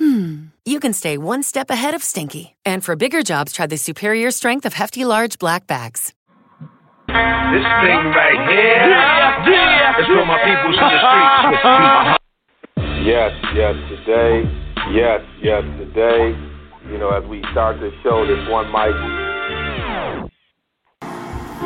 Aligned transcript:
hmm, 0.00 0.46
you 0.64 0.80
can 0.80 0.92
stay 0.92 1.16
one 1.18 1.44
step 1.44 1.70
ahead 1.70 1.94
of 1.94 2.02
stinky. 2.02 2.56
And 2.64 2.82
for 2.84 2.96
bigger 2.96 3.22
jobs, 3.22 3.52
try 3.52 3.66
the 3.66 3.76
superior 3.76 4.32
strength 4.32 4.66
of 4.66 4.72
Hefty 4.72 5.04
Large 5.04 5.38
Black 5.38 5.68
Bags. 5.68 6.12
This 7.06 7.66
thing 7.82 8.02
right 8.14 8.40
here 8.48 8.86
yeah, 8.88 9.46
yeah. 9.46 10.00
is 10.00 10.06
for 10.06 10.24
my 10.26 10.38
peoples 10.42 10.78
in 10.78 10.88
the 10.90 11.00
streets. 11.06 12.18
Yes, 13.06 13.32
yes, 13.54 13.76
today. 13.88 14.42
Yes, 14.90 15.22
yes, 15.42 15.62
today. 15.78 16.34
You 16.90 16.98
know, 16.98 17.10
as 17.10 17.24
we 17.28 17.42
start 17.52 17.80
this 17.80 17.94
show, 18.02 18.26
this 18.26 18.48
one 18.48 18.66
mic 18.72 18.94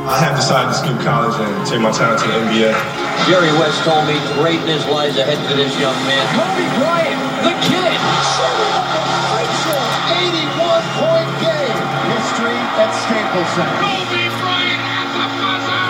I 0.05 0.21
have 0.21 0.37
decided 0.37 0.69
to 0.69 0.77
skip 0.77 1.01
college 1.01 1.33
and 1.41 1.65
take 1.65 1.81
my 1.81 1.89
talent 1.89 2.21
to 2.21 2.29
the 2.29 2.37
NBA. 2.45 2.77
Jerry 3.25 3.49
West 3.57 3.81
told 3.89 4.05
me 4.05 4.21
greatness 4.37 4.85
lies 4.93 5.17
ahead 5.17 5.41
for 5.49 5.57
this 5.57 5.73
young 5.81 5.97
man. 6.05 6.25
Kobe 6.37 6.67
Bryant, 6.77 7.24
the 7.45 7.53
kid, 7.61 7.93
setting 8.41 8.73
up 8.73 8.89
a 8.89 9.01
crucial 9.29 9.85
81-point 10.17 11.31
game. 11.45 11.77
History 12.09 12.57
at 12.81 12.91
Staples 13.05 13.51
Center. 13.53 13.81
Kobe 13.85 14.25
Bryant 14.41 14.81
at 14.81 15.09
the 15.13 15.27
buzzer! 15.37 15.89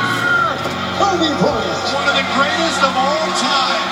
Kobe 0.98 1.30
Bryant, 1.38 1.86
one 1.94 2.06
of 2.10 2.16
the 2.18 2.26
greatest 2.34 2.80
of 2.82 2.92
all 2.98 3.28
time. 3.38 3.82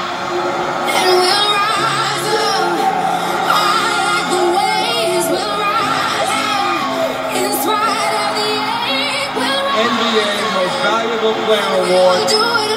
And 0.90 1.10
we'll 1.22 1.48
rise 1.54 2.26
up. 2.34 2.82
I 3.46 3.78
like 3.94 4.26
the 4.34 4.44
waves 4.58 5.26
will 5.30 5.54
rise 5.62 6.34
up. 6.34 7.38
In 7.38 7.50
spite 7.62 8.14
of 8.26 8.30
the 8.42 8.54
ache, 8.90 9.34
we'll 9.38 9.62
rise 9.70 9.86
NBA 9.86 10.34
Most 10.58 10.76
Valuable 10.82 11.34
Player 11.46 11.70
Award. 11.78 12.71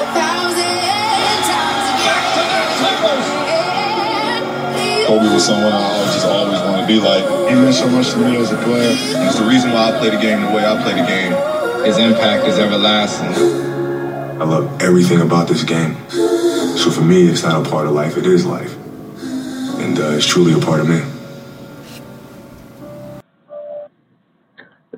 Was 5.36 5.44
someone 5.44 5.70
I 5.70 6.04
just 6.14 6.24
always 6.24 6.60
want 6.60 6.80
to 6.80 6.86
be 6.86 6.98
like. 6.98 7.22
He 7.50 7.54
meant 7.54 7.74
so 7.74 7.86
much 7.90 8.10
to 8.12 8.18
me 8.18 8.38
as 8.38 8.52
a 8.52 8.56
player. 8.56 8.88
And 8.88 9.28
it's 9.28 9.38
the 9.38 9.44
reason 9.44 9.70
why 9.70 9.92
I 9.92 9.98
play 9.98 10.08
the 10.08 10.16
game 10.16 10.40
the 10.40 10.46
way 10.46 10.64
I 10.64 10.82
play 10.82 10.94
the 10.94 11.06
game. 11.06 11.84
His 11.84 11.98
impact 11.98 12.46
is 12.46 12.58
everlasting. 12.58 13.34
I 14.40 14.44
love 14.44 14.80
everything 14.80 15.20
about 15.20 15.46
this 15.46 15.62
game. 15.62 15.94
So 16.08 16.90
for 16.90 17.02
me, 17.02 17.28
it's 17.28 17.42
not 17.42 17.66
a 17.66 17.70
part 17.70 17.86
of 17.86 17.92
life, 17.92 18.16
it 18.16 18.24
is 18.24 18.46
life. 18.46 18.74
And 19.78 19.98
uh, 19.98 20.16
it's 20.16 20.26
truly 20.26 20.54
a 20.54 20.58
part 20.58 20.80
of 20.80 20.88
me. 20.88 21.02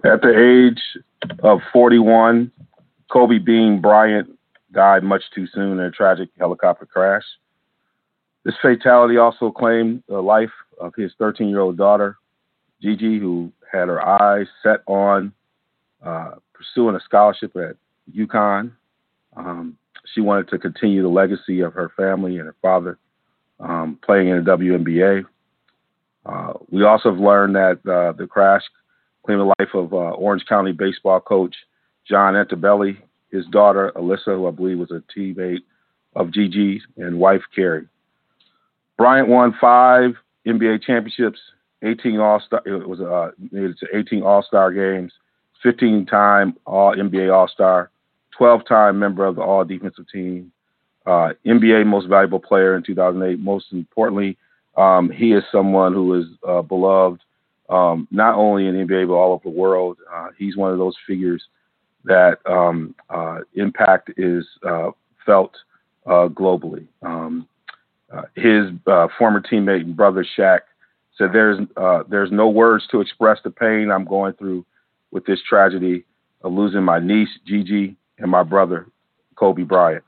At 0.04 0.22
the 0.22 0.70
age 0.70 0.80
of 1.42 1.62
41, 1.72 2.52
Kobe 3.10 3.38
Bean 3.38 3.80
Bryant 3.80 4.38
died 4.70 5.02
much 5.02 5.24
too 5.34 5.48
soon 5.48 5.80
in 5.80 5.80
a 5.80 5.90
tragic 5.90 6.28
helicopter 6.38 6.86
crash. 6.86 7.24
This 8.48 8.56
fatality 8.62 9.18
also 9.18 9.50
claimed 9.50 10.02
the 10.08 10.22
life 10.22 10.52
of 10.80 10.94
his 10.94 11.12
13 11.18 11.50
year 11.50 11.60
old 11.60 11.76
daughter, 11.76 12.16
Gigi, 12.80 13.18
who 13.18 13.52
had 13.70 13.88
her 13.88 14.02
eyes 14.02 14.46
set 14.62 14.80
on 14.86 15.34
uh, 16.02 16.30
pursuing 16.54 16.96
a 16.96 17.00
scholarship 17.00 17.54
at 17.56 17.76
UConn. 18.16 18.72
Um, 19.36 19.76
she 20.14 20.22
wanted 20.22 20.48
to 20.48 20.58
continue 20.58 21.02
the 21.02 21.08
legacy 21.08 21.60
of 21.60 21.74
her 21.74 21.92
family 21.94 22.38
and 22.38 22.46
her 22.46 22.56
father 22.62 22.96
um, 23.60 23.98
playing 24.02 24.28
in 24.28 24.42
the 24.42 24.50
WNBA. 24.50 25.26
Uh, 26.24 26.54
we 26.70 26.84
also 26.84 27.10
have 27.10 27.20
learned 27.20 27.54
that 27.54 27.80
uh, 27.86 28.12
the 28.12 28.26
crash 28.26 28.62
claimed 29.26 29.42
the 29.42 29.54
life 29.58 29.74
of 29.74 29.92
uh, 29.92 30.12
Orange 30.12 30.46
County 30.48 30.72
baseball 30.72 31.20
coach 31.20 31.54
John 32.08 32.32
Altobelli, 32.32 32.96
his 33.30 33.44
daughter 33.48 33.92
Alyssa, 33.94 34.36
who 34.36 34.48
I 34.48 34.52
believe 34.52 34.78
was 34.78 34.90
a 34.90 35.02
teammate 35.14 35.64
of 36.16 36.32
Gigi, 36.32 36.80
and 36.96 37.18
wife 37.18 37.42
Keri. 37.54 37.86
Bryant 38.98 39.28
won 39.28 39.54
five 39.58 40.16
NBA 40.46 40.82
championships, 40.82 41.38
18 41.82 42.18
All 42.18 42.40
Star. 42.40 42.60
It 42.66 42.86
was 42.86 43.00
uh, 43.00 43.30
made 43.52 43.70
it 43.70 43.78
to 43.78 43.96
18 43.96 44.22
All 44.22 44.42
Star 44.42 44.72
games, 44.72 45.12
15 45.62 46.04
time 46.04 46.56
All 46.66 46.94
NBA 46.94 47.32
All 47.32 47.48
Star, 47.48 47.90
12 48.36 48.66
time 48.66 48.98
member 48.98 49.24
of 49.24 49.36
the 49.36 49.42
All 49.42 49.64
Defensive 49.64 50.06
Team, 50.12 50.52
uh, 51.06 51.30
NBA 51.46 51.86
Most 51.86 52.08
Valuable 52.08 52.40
Player 52.40 52.76
in 52.76 52.82
2008. 52.82 53.38
Most 53.38 53.66
importantly, 53.72 54.36
um, 54.76 55.10
he 55.10 55.32
is 55.32 55.44
someone 55.50 55.94
who 55.94 56.20
is 56.20 56.26
uh, 56.46 56.62
beloved 56.62 57.22
um, 57.68 58.08
not 58.10 58.34
only 58.34 58.66
in 58.66 58.74
the 58.74 58.84
NBA 58.84 59.06
but 59.06 59.14
all 59.14 59.32
over 59.32 59.44
the 59.44 59.50
world. 59.50 59.98
Uh, 60.12 60.28
he's 60.36 60.56
one 60.56 60.72
of 60.72 60.78
those 60.78 60.96
figures 61.06 61.44
that 62.04 62.38
um, 62.46 62.94
uh, 63.10 63.40
impact 63.54 64.10
is 64.16 64.44
uh, 64.66 64.90
felt 65.24 65.54
uh, 66.06 66.28
globally. 66.28 66.86
Uh, 68.12 68.22
his 68.34 68.70
uh, 68.86 69.08
former 69.18 69.40
teammate 69.40 69.82
and 69.82 69.96
brother 69.96 70.26
Shaq 70.36 70.60
said, 71.16 71.30
"There's 71.32 71.58
there's 72.08 72.32
no 72.32 72.48
words 72.48 72.86
to 72.90 73.00
express 73.00 73.38
the 73.44 73.50
pain 73.50 73.90
I'm 73.90 74.04
going 74.04 74.34
through 74.34 74.64
with 75.10 75.26
this 75.26 75.40
tragedy 75.48 76.04
of 76.42 76.52
losing 76.52 76.82
my 76.82 76.98
niece 76.98 77.30
Gigi 77.46 77.96
and 78.18 78.30
my 78.30 78.42
brother 78.42 78.86
Kobe 79.36 79.62
Bryant. 79.62 80.04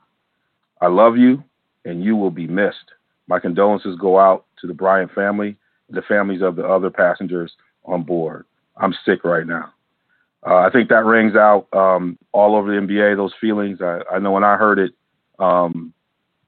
I 0.79 0.87
love 0.87 1.17
you, 1.17 1.43
and 1.85 2.03
you 2.03 2.15
will 2.15 2.31
be 2.31 2.47
missed. 2.47 2.91
My 3.27 3.39
condolences 3.39 3.97
go 3.99 4.19
out 4.19 4.45
to 4.61 4.67
the 4.67 4.73
Bryant 4.73 5.11
family." 5.13 5.57
the 5.91 6.01
families 6.01 6.41
of 6.41 6.55
the 6.55 6.65
other 6.65 6.89
passengers 6.89 7.53
on 7.85 8.03
board. 8.03 8.45
I'm 8.77 8.95
sick 9.05 9.23
right 9.23 9.45
now. 9.45 9.73
Uh, 10.45 10.57
I 10.57 10.69
think 10.71 10.89
that 10.89 11.05
rings 11.05 11.35
out 11.35 11.67
um, 11.73 12.17
all 12.31 12.55
over 12.55 12.73
the 12.73 12.81
NBA. 12.81 13.15
Those 13.15 13.33
feelings. 13.39 13.79
I, 13.81 14.01
I, 14.11 14.19
know 14.19 14.31
when 14.31 14.43
I 14.43 14.57
heard 14.57 14.79
it, 14.79 14.93
um, 15.37 15.93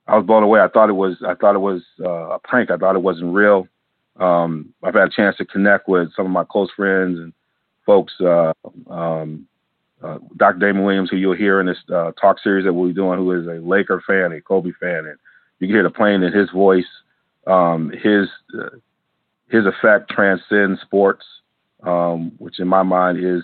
I 0.08 0.18
was 0.18 0.26
blown 0.26 0.44
away. 0.44 0.60
I 0.60 0.68
thought 0.68 0.90
it 0.90 0.94
was. 0.94 1.18
I 1.26 1.34
thought 1.34 1.56
it 1.56 1.60
was 1.60 1.82
uh, 2.00 2.32
a 2.32 2.40
prank. 2.40 2.72
I 2.72 2.78
thought 2.78 2.96
it 2.96 3.02
wasn't 3.02 3.34
real. 3.34 3.68
Um, 4.18 4.74
I've 4.84 4.94
had 4.94 5.08
a 5.08 5.10
chance 5.10 5.38
to 5.38 5.46
connect 5.46 5.88
with 5.88 6.14
some 6.16 6.26
of 6.26 6.32
my 6.32 6.44
close 6.44 6.70
friends 6.76 7.18
and 7.18 7.34
folks. 7.86 8.14
Uh, 8.20 8.54
um, 8.90 9.48
uh, 10.04 10.20
Dr. 10.36 10.60
Damon 10.60 10.84
Williams, 10.84 11.10
who 11.10 11.18
you'll 11.18 11.36
hear 11.36 11.62
in 11.62 11.66
this 11.66 11.78
uh, 11.94 12.12
talk 12.20 12.38
series 12.44 12.66
that 12.66 12.74
we'll 12.74 12.90
be 12.90 12.94
doing, 12.94 13.18
who 13.18 13.32
is 13.32 13.48
a 13.48 13.66
Laker 13.66 14.04
fan, 14.06 14.34
a 14.34 14.42
Kobe 14.42 14.72
fan, 14.80 15.06
and 15.06 15.18
you 15.60 15.68
can 15.68 15.76
hear 15.76 15.84
the 15.84 15.90
pain 15.90 16.22
in 16.22 16.34
his 16.34 16.50
voice. 16.52 16.86
Um, 17.48 17.90
his 17.92 18.28
uh, 18.58 18.78
his 19.50 19.66
effect 19.66 20.10
transcends 20.10 20.82
sports, 20.82 21.24
um, 21.84 22.34
which 22.40 22.60
in 22.60 22.68
my 22.68 22.84
mind 22.84 23.24
is 23.24 23.44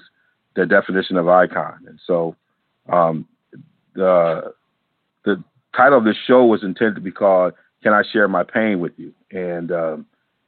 the 0.55 0.65
definition 0.65 1.15
of 1.15 1.27
icon. 1.29 1.79
And 1.87 1.99
so 2.05 2.35
um, 2.89 3.27
the 3.93 4.53
the 5.23 5.43
title 5.75 5.97
of 5.97 6.05
this 6.05 6.17
show 6.27 6.45
was 6.45 6.63
intended 6.63 6.95
to 6.95 7.01
be 7.01 7.11
called 7.11 7.53
"Can 7.83 7.93
I 7.93 8.03
Share 8.11 8.27
My 8.27 8.43
Pain 8.43 8.79
with 8.79 8.93
You?" 8.97 9.13
And 9.31 9.71
um, 9.71 10.05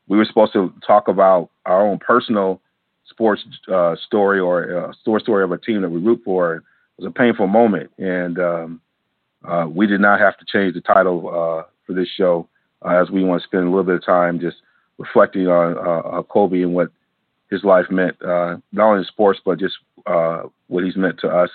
we 0.08 0.18
were 0.18 0.26
supposed 0.26 0.54
to 0.54 0.74
talk 0.86 1.08
about 1.08 1.50
our 1.66 1.88
own 1.88 2.00
personal 2.00 2.62
sports 3.10 3.44
uh, 3.72 3.96
story 4.06 4.40
or 4.40 4.86
uh, 4.86 4.94
story 5.02 5.22
story 5.22 5.44
of 5.44 5.52
a 5.52 5.58
team 5.58 5.82
that 5.82 5.90
we 5.90 6.00
root 6.00 6.22
for. 6.26 6.56
It 6.56 6.64
was 6.98 7.08
a 7.08 7.12
painful 7.12 7.48
moment, 7.48 7.92
and 7.98 8.40
um, 8.40 8.82
uh, 9.48 9.68
we 9.70 9.88
did 9.88 10.02
not 10.02 10.20
have 10.20 10.38
to 10.38 10.46
change 10.46 10.74
the 10.74 10.82
title 10.82 11.28
uh, 11.30 11.64
for 11.86 11.94
this 11.94 12.08
show 12.10 12.48
uh, 12.84 13.02
as 13.02 13.10
we 13.10 13.24
want 13.24 13.42
to 13.42 13.48
spend 13.48 13.64
a 13.64 13.70
little 13.70 13.84
bit 13.84 13.96
of 13.96 14.06
time 14.06 14.40
just 14.40 14.58
reflecting 14.98 15.48
on 15.48 15.78
uh, 15.78 16.22
Kobe 16.24 16.62
and 16.62 16.74
what 16.74 16.90
his 17.50 17.64
life 17.64 17.86
meant, 17.90 18.16
not 18.22 18.62
only 18.78 19.00
in 19.00 19.06
sports, 19.06 19.40
but 19.44 19.60
just 19.60 19.76
what 20.68 20.84
he's 20.84 20.96
meant 20.96 21.20
to 21.20 21.28
us 21.28 21.50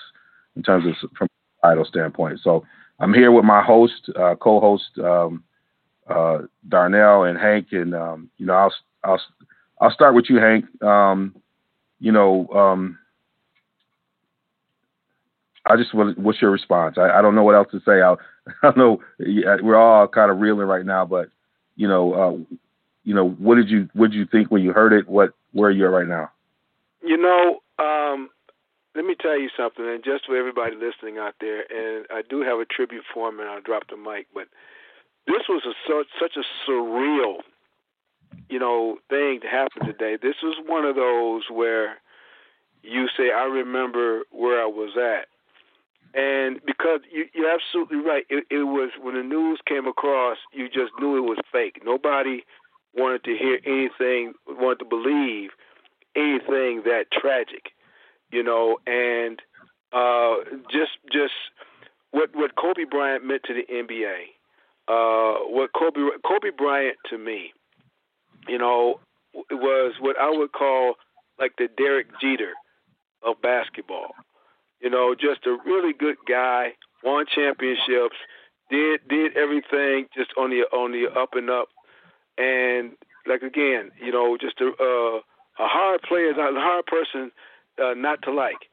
in 0.55 0.63
terms 0.63 0.85
of 0.85 1.09
from 1.17 1.27
a 1.63 1.67
title 1.67 1.85
standpoint. 1.85 2.39
So 2.43 2.65
I'm 2.99 3.13
here 3.13 3.31
with 3.31 3.45
my 3.45 3.61
host, 3.61 4.09
uh, 4.15 4.35
co-host 4.35 4.97
um, 5.03 5.43
uh, 6.09 6.39
Darnell 6.67 7.23
and 7.23 7.37
Hank, 7.37 7.67
and 7.71 7.93
um, 7.93 8.29
you 8.37 8.45
know 8.45 8.53
I'll 8.53 8.73
I'll 9.03 9.21
I'll 9.79 9.91
start 9.91 10.15
with 10.15 10.25
you, 10.29 10.37
Hank. 10.37 10.65
Um, 10.81 11.35
you 11.99 12.11
know, 12.11 12.47
um, 12.49 12.97
I 15.65 15.75
just 15.75 15.93
what's 15.93 16.41
your 16.41 16.51
response? 16.51 16.97
I, 16.97 17.09
I, 17.09 17.21
don't 17.21 17.35
know 17.35 17.43
what 17.43 17.55
else 17.55 17.67
to 17.71 17.79
say. 17.85 18.01
I, 18.01 18.15
I 18.67 18.73
know 18.77 19.01
we're 19.19 19.75
all 19.75 20.07
kind 20.07 20.31
of 20.31 20.39
reeling 20.39 20.67
right 20.67 20.85
now, 20.85 21.05
but 21.05 21.29
you 21.75 21.87
know, 21.87 22.13
uh, 22.13 22.55
you 23.03 23.13
know, 23.13 23.29
what 23.29 23.55
did 23.55 23.69
you 23.69 23.89
what 23.93 24.11
did 24.11 24.17
you 24.17 24.25
think 24.25 24.49
when 24.51 24.63
you 24.63 24.73
heard 24.73 24.93
it? 24.93 25.07
What 25.07 25.33
where 25.51 25.69
are 25.69 25.73
you 25.73 25.85
at 25.85 25.91
right 25.91 26.07
now? 26.07 26.31
You 27.03 27.17
know, 27.17 27.59
um, 27.79 28.29
let 28.97 29.05
me 29.05 29.15
tell 29.15 29.39
you 29.39 29.49
something, 29.55 29.85
and 29.87 30.03
just 30.03 30.25
for 30.25 30.35
everybody 30.35 30.75
listening 30.75 31.19
out 31.19 31.35
there, 31.39 31.61
and 31.69 32.07
I 32.09 32.23
do 32.27 32.41
have 32.41 32.57
a 32.59 32.65
tribute 32.65 33.03
for 33.13 33.29
him, 33.29 33.39
and 33.39 33.47
I'll 33.47 33.61
drop 33.61 33.83
the 33.89 33.95
mic. 33.95 34.25
But 34.33 34.47
this 35.27 35.43
was 35.47 35.61
a 35.65 35.73
such 35.87 36.07
such 36.19 36.35
a 36.35 36.69
surreal, 36.69 37.41
you 38.49 38.57
know, 38.57 38.97
thing 39.07 39.39
to 39.41 39.47
happen 39.47 39.85
today. 39.85 40.17
This 40.19 40.41
was 40.41 40.57
one 40.65 40.83
of 40.83 40.95
those 40.95 41.43
where 41.51 41.97
you 42.81 43.07
say, 43.15 43.31
"I 43.31 43.43
remember 43.43 44.23
where 44.31 44.59
I 44.59 44.65
was 44.65 44.97
at," 44.97 45.27
and 46.19 46.59
because 46.65 47.01
you, 47.11 47.25
you're 47.35 47.53
absolutely 47.53 47.97
right, 47.97 48.25
it, 48.29 48.45
it 48.49 48.63
was 48.63 48.89
when 48.99 49.13
the 49.13 49.23
news 49.23 49.59
came 49.67 49.85
across, 49.85 50.37
you 50.51 50.67
just 50.69 50.91
knew 50.99 51.17
it 51.17 51.29
was 51.29 51.37
fake. 51.51 51.81
Nobody 51.85 52.43
wanted 52.95 53.23
to 53.25 53.37
hear 53.37 53.59
anything, 53.63 54.33
wanted 54.47 54.79
to 54.79 54.85
believe 54.85 55.51
anything 56.15 56.81
that 56.85 57.05
tragic, 57.11 57.73
you 58.31 58.43
know, 58.43 58.77
and 58.85 59.41
uh, 59.93 60.35
just 60.71 60.91
just 61.11 61.33
what 62.11 62.29
what 62.33 62.55
Kobe 62.55 62.85
Bryant 62.89 63.25
meant 63.25 63.43
to 63.43 63.53
the 63.53 63.65
NBA. 63.71 64.33
Uh, 64.87 65.39
what 65.47 65.71
Kobe 65.73 65.99
Kobe 66.25 66.55
Bryant 66.55 66.97
to 67.09 67.17
me, 67.17 67.53
you 68.47 68.57
know, 68.57 68.99
was 69.33 69.93
what 69.99 70.17
I 70.19 70.29
would 70.29 70.51
call 70.51 70.95
like 71.39 71.53
the 71.57 71.67
Derek 71.77 72.07
Jeter 72.21 72.53
of 73.23 73.41
basketball. 73.41 74.11
You 74.81 74.89
know, 74.89 75.15
just 75.15 75.45
a 75.45 75.57
really 75.65 75.93
good 75.93 76.17
guy, 76.27 76.73
won 77.03 77.25
championships, 77.33 78.15
did 78.69 79.01
did 79.09 79.35
everything 79.37 80.07
just 80.15 80.31
on 80.37 80.49
the 80.49 80.63
on 80.75 80.91
the 80.91 81.07
up 81.19 81.33
and 81.33 81.49
up, 81.49 81.69
and 82.37 82.91
like 83.25 83.41
again, 83.41 83.91
you 84.01 84.11
know, 84.11 84.37
just 84.39 84.59
a 84.61 84.67
uh, 84.67 85.19
a 85.59 85.67
hard 85.67 86.01
player, 86.03 86.31
a 86.31 86.59
hard 86.59 86.85
person 86.85 87.31
uh, 87.81 87.93
not 87.95 88.21
to 88.23 88.31
like. 88.31 88.69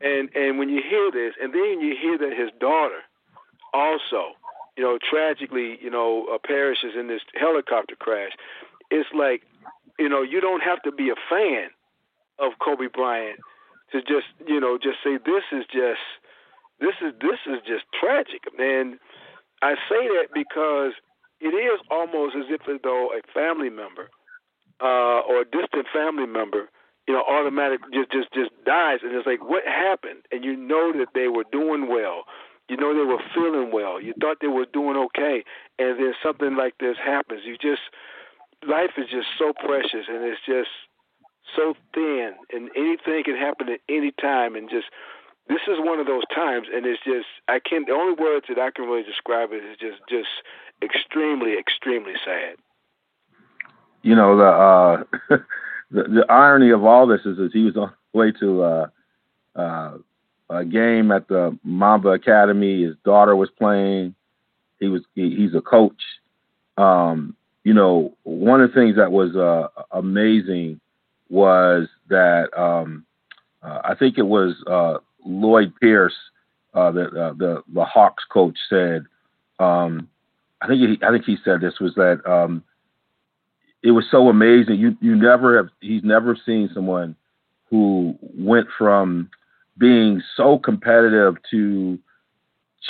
And 0.00 0.30
and 0.34 0.58
when 0.58 0.68
you 0.68 0.80
hear 0.82 1.10
this, 1.10 1.34
and 1.40 1.52
then 1.52 1.80
you 1.80 1.94
hear 2.00 2.16
that 2.18 2.36
his 2.36 2.50
daughter 2.58 3.00
also, 3.74 4.32
you 4.76 4.84
know, 4.84 4.98
tragically, 4.98 5.78
you 5.80 5.90
know, 5.90 6.26
uh, 6.32 6.38
perishes 6.42 6.92
in 6.98 7.06
this 7.08 7.20
helicopter 7.38 7.96
crash. 7.96 8.32
It's 8.90 9.08
like, 9.14 9.42
you 9.98 10.08
know, 10.08 10.22
you 10.22 10.40
don't 10.40 10.62
have 10.62 10.82
to 10.82 10.92
be 10.92 11.10
a 11.10 11.20
fan 11.28 11.68
of 12.38 12.52
Kobe 12.64 12.86
Bryant 12.92 13.38
to 13.92 14.00
just, 14.00 14.26
you 14.46 14.60
know, 14.60 14.78
just 14.78 14.98
say 15.04 15.18
this 15.18 15.44
is 15.52 15.64
just, 15.70 16.00
this 16.80 16.94
is 17.02 17.12
this 17.20 17.38
is 17.46 17.60
just 17.66 17.84
tragic. 17.98 18.42
And 18.58 18.98
I 19.62 19.74
say 19.88 20.08
that 20.16 20.28
because 20.32 20.92
it 21.40 21.54
is 21.54 21.80
almost 21.90 22.36
as 22.36 22.44
if 22.48 22.62
though 22.82 23.10
a 23.12 23.20
family 23.32 23.70
member 23.70 24.08
uh, 24.80 25.20
or 25.28 25.42
a 25.42 25.44
distant 25.44 25.86
family 25.92 26.26
member 26.26 26.70
you 27.10 27.16
know, 27.16 27.24
automatic 27.26 27.80
just 27.92 28.12
just 28.12 28.30
just 28.32 28.50
dies, 28.64 29.00
and 29.02 29.10
it's 29.10 29.26
like, 29.26 29.42
what 29.42 29.66
happened? 29.66 30.22
And 30.30 30.44
you 30.44 30.54
know 30.54 30.92
that 30.94 31.08
they 31.12 31.26
were 31.26 31.42
doing 31.50 31.88
well, 31.90 32.22
you 32.68 32.76
know 32.76 32.94
they 32.94 33.02
were 33.02 33.18
feeling 33.34 33.72
well, 33.72 34.00
you 34.00 34.14
thought 34.20 34.36
they 34.40 34.46
were 34.46 34.66
doing 34.72 34.96
okay, 35.10 35.42
and 35.80 35.98
then 35.98 36.14
something 36.22 36.54
like 36.54 36.78
this 36.78 36.94
happens. 37.02 37.42
You 37.44 37.58
just 37.58 37.82
life 38.62 38.94
is 38.96 39.10
just 39.10 39.26
so 39.36 39.52
precious, 39.52 40.06
and 40.06 40.22
it's 40.22 40.38
just 40.46 40.70
so 41.56 41.74
thin, 41.92 42.34
and 42.54 42.70
anything 42.76 43.24
can 43.24 43.34
happen 43.34 43.68
at 43.70 43.80
any 43.88 44.12
time, 44.22 44.54
and 44.54 44.70
just 44.70 44.86
this 45.48 45.66
is 45.66 45.82
one 45.82 45.98
of 45.98 46.06
those 46.06 46.22
times, 46.32 46.68
and 46.72 46.86
it's 46.86 47.02
just 47.02 47.26
I 47.48 47.58
can't. 47.58 47.88
The 47.88 47.92
only 47.92 48.14
words 48.14 48.46
that 48.48 48.60
I 48.62 48.70
can 48.70 48.86
really 48.86 49.02
describe 49.02 49.50
it 49.50 49.66
is 49.66 49.76
just 49.82 49.98
just 50.08 50.30
extremely 50.80 51.58
extremely 51.58 52.14
sad. 52.24 52.54
You 54.02 54.14
know 54.14 54.36
the. 54.38 54.46
uh 54.46 55.38
the, 55.90 56.04
the 56.04 56.26
irony 56.28 56.70
of 56.70 56.84
all 56.84 57.06
this 57.06 57.22
is, 57.24 57.38
is 57.38 57.52
he 57.52 57.64
was 57.64 57.76
on 57.76 57.92
the 58.12 58.18
way 58.18 58.32
to 58.32 58.62
uh, 58.62 58.86
uh, 59.56 59.98
a 60.48 60.64
game 60.64 61.10
at 61.12 61.28
the 61.28 61.58
Mamba 61.62 62.10
Academy. 62.10 62.82
His 62.82 62.96
daughter 63.04 63.36
was 63.36 63.50
playing. 63.50 64.14
He 64.78 64.88
was 64.88 65.02
he, 65.14 65.34
he's 65.36 65.54
a 65.54 65.60
coach. 65.60 66.00
Um, 66.76 67.36
you 67.64 67.74
know, 67.74 68.16
one 68.22 68.60
of 68.60 68.70
the 68.70 68.74
things 68.74 68.96
that 68.96 69.12
was 69.12 69.36
uh, 69.36 69.68
amazing 69.90 70.80
was 71.28 71.88
that 72.08 72.48
um, 72.58 73.04
uh, 73.62 73.80
I 73.84 73.94
think 73.94 74.18
it 74.18 74.26
was 74.26 74.54
uh, 74.66 74.98
Lloyd 75.24 75.72
Pierce, 75.80 76.14
uh, 76.74 76.90
the, 76.90 77.34
the 77.36 77.62
the 77.72 77.84
Hawks 77.84 78.24
coach, 78.30 78.58
said. 78.68 79.04
Um, 79.58 80.08
I 80.62 80.66
think 80.66 80.80
he, 80.80 81.06
I 81.06 81.10
think 81.10 81.24
he 81.24 81.36
said 81.44 81.60
this 81.60 81.80
was 81.80 81.94
that 81.94 82.20
um, 82.30 82.62
it 83.82 83.92
was 83.92 84.04
so 84.10 84.28
amazing. 84.28 84.76
You 84.76 84.96
you 85.00 85.16
never 85.16 85.56
have 85.56 85.68
he's 85.80 86.04
never 86.04 86.36
seen 86.44 86.70
someone 86.74 87.16
who 87.70 88.18
went 88.20 88.68
from 88.76 89.30
being 89.78 90.22
so 90.36 90.58
competitive 90.58 91.36
to 91.50 91.98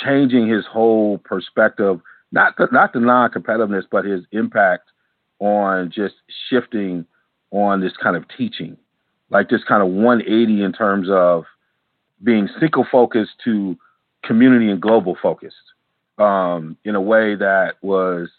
changing 0.03 0.47
his 0.47 0.65
whole 0.65 1.19
perspective, 1.19 2.01
not 2.31 2.57
the, 2.57 2.67
not 2.71 2.93
the 2.93 2.99
non-competitiveness, 2.99 3.83
but 3.89 4.05
his 4.05 4.23
impact 4.31 4.89
on 5.39 5.91
just 5.93 6.15
shifting 6.49 7.05
on 7.51 7.81
this 7.81 7.93
kind 8.01 8.15
of 8.15 8.25
teaching, 8.37 8.77
like 9.29 9.49
this 9.49 9.63
kind 9.63 9.81
of 9.81 9.89
180 9.89 10.63
in 10.63 10.73
terms 10.73 11.07
of 11.09 11.45
being 12.23 12.49
single 12.59 12.85
focused 12.91 13.31
to 13.43 13.77
community 14.23 14.69
and 14.69 14.81
global 14.81 15.17
focused 15.21 15.55
um, 16.17 16.77
in 16.83 16.95
a 16.95 17.01
way 17.01 17.35
that 17.35 17.75
was 17.81 18.29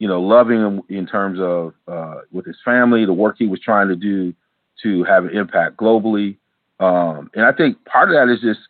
you 0.00 0.08
know, 0.08 0.20
loving 0.20 0.58
him 0.58 0.82
in 0.88 1.06
terms 1.06 1.38
of 1.38 1.74
uh, 1.86 2.22
with 2.32 2.46
his 2.46 2.56
family, 2.64 3.04
the 3.04 3.12
work 3.12 3.36
he 3.38 3.46
was 3.46 3.60
trying 3.60 3.86
to 3.88 3.94
do 3.94 4.34
to 4.82 5.04
have 5.04 5.26
an 5.26 5.36
impact 5.36 5.76
globally. 5.76 6.38
Um, 6.80 7.30
and 7.34 7.44
I 7.44 7.52
think 7.52 7.84
part 7.84 8.10
of 8.10 8.14
that 8.14 8.32
is 8.32 8.40
just 8.40 8.60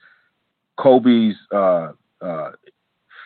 Kobe's 0.76 1.36
uh, 1.52 1.92
uh, 2.20 2.50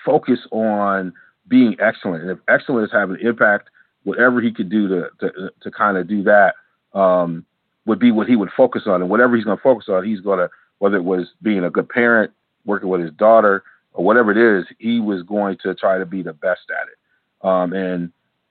focus 0.05 0.41
on 0.53 1.15
being 1.49 1.77
excellent. 1.81 2.23
And 2.23 2.31
if 2.31 2.39
excellence 2.47 2.93
have 2.93 3.11
an 3.11 3.19
impact, 3.21 3.71
whatever 4.03 4.43
he 4.43 4.53
could 4.53 4.69
do 4.69 4.87
to 4.89 5.09
to, 5.21 5.51
to 5.63 5.71
kind 5.71 5.97
of 5.97 6.07
do 6.07 6.23
that 6.25 6.57
um, 6.93 7.47
would 7.87 7.99
be 7.99 8.13
what 8.13 8.29
he 8.29 8.37
would 8.37 8.51
focus 8.55 8.83
on. 8.85 9.01
And 9.01 9.09
whatever 9.09 9.35
he's 9.35 9.47
going 9.47 9.57
to 9.57 9.63
focus 9.63 9.87
on, 9.89 10.05
he's 10.05 10.21
going 10.21 10.41
to 10.41 10.51
whether 10.79 10.97
it 10.97 11.05
was 11.05 11.29
being 11.41 11.65
a 11.65 11.71
good 11.71 11.89
parent, 11.89 12.33
working 12.67 12.91
with 12.91 13.01
his 13.01 13.13
daughter, 13.13 13.65
or 13.95 14.05
whatever 14.05 14.31
it 14.31 14.37
is, 14.37 14.67
he 14.79 15.01
was 15.01 15.23
going 15.23 15.57
to 15.63 15.75
try 15.75 15.97
to 15.97 16.05
be 16.05 16.23
the 16.23 16.35
best 16.35 16.69
at 16.69 16.89
it 16.89 16.99
um, 17.45 17.73
and 17.73 18.11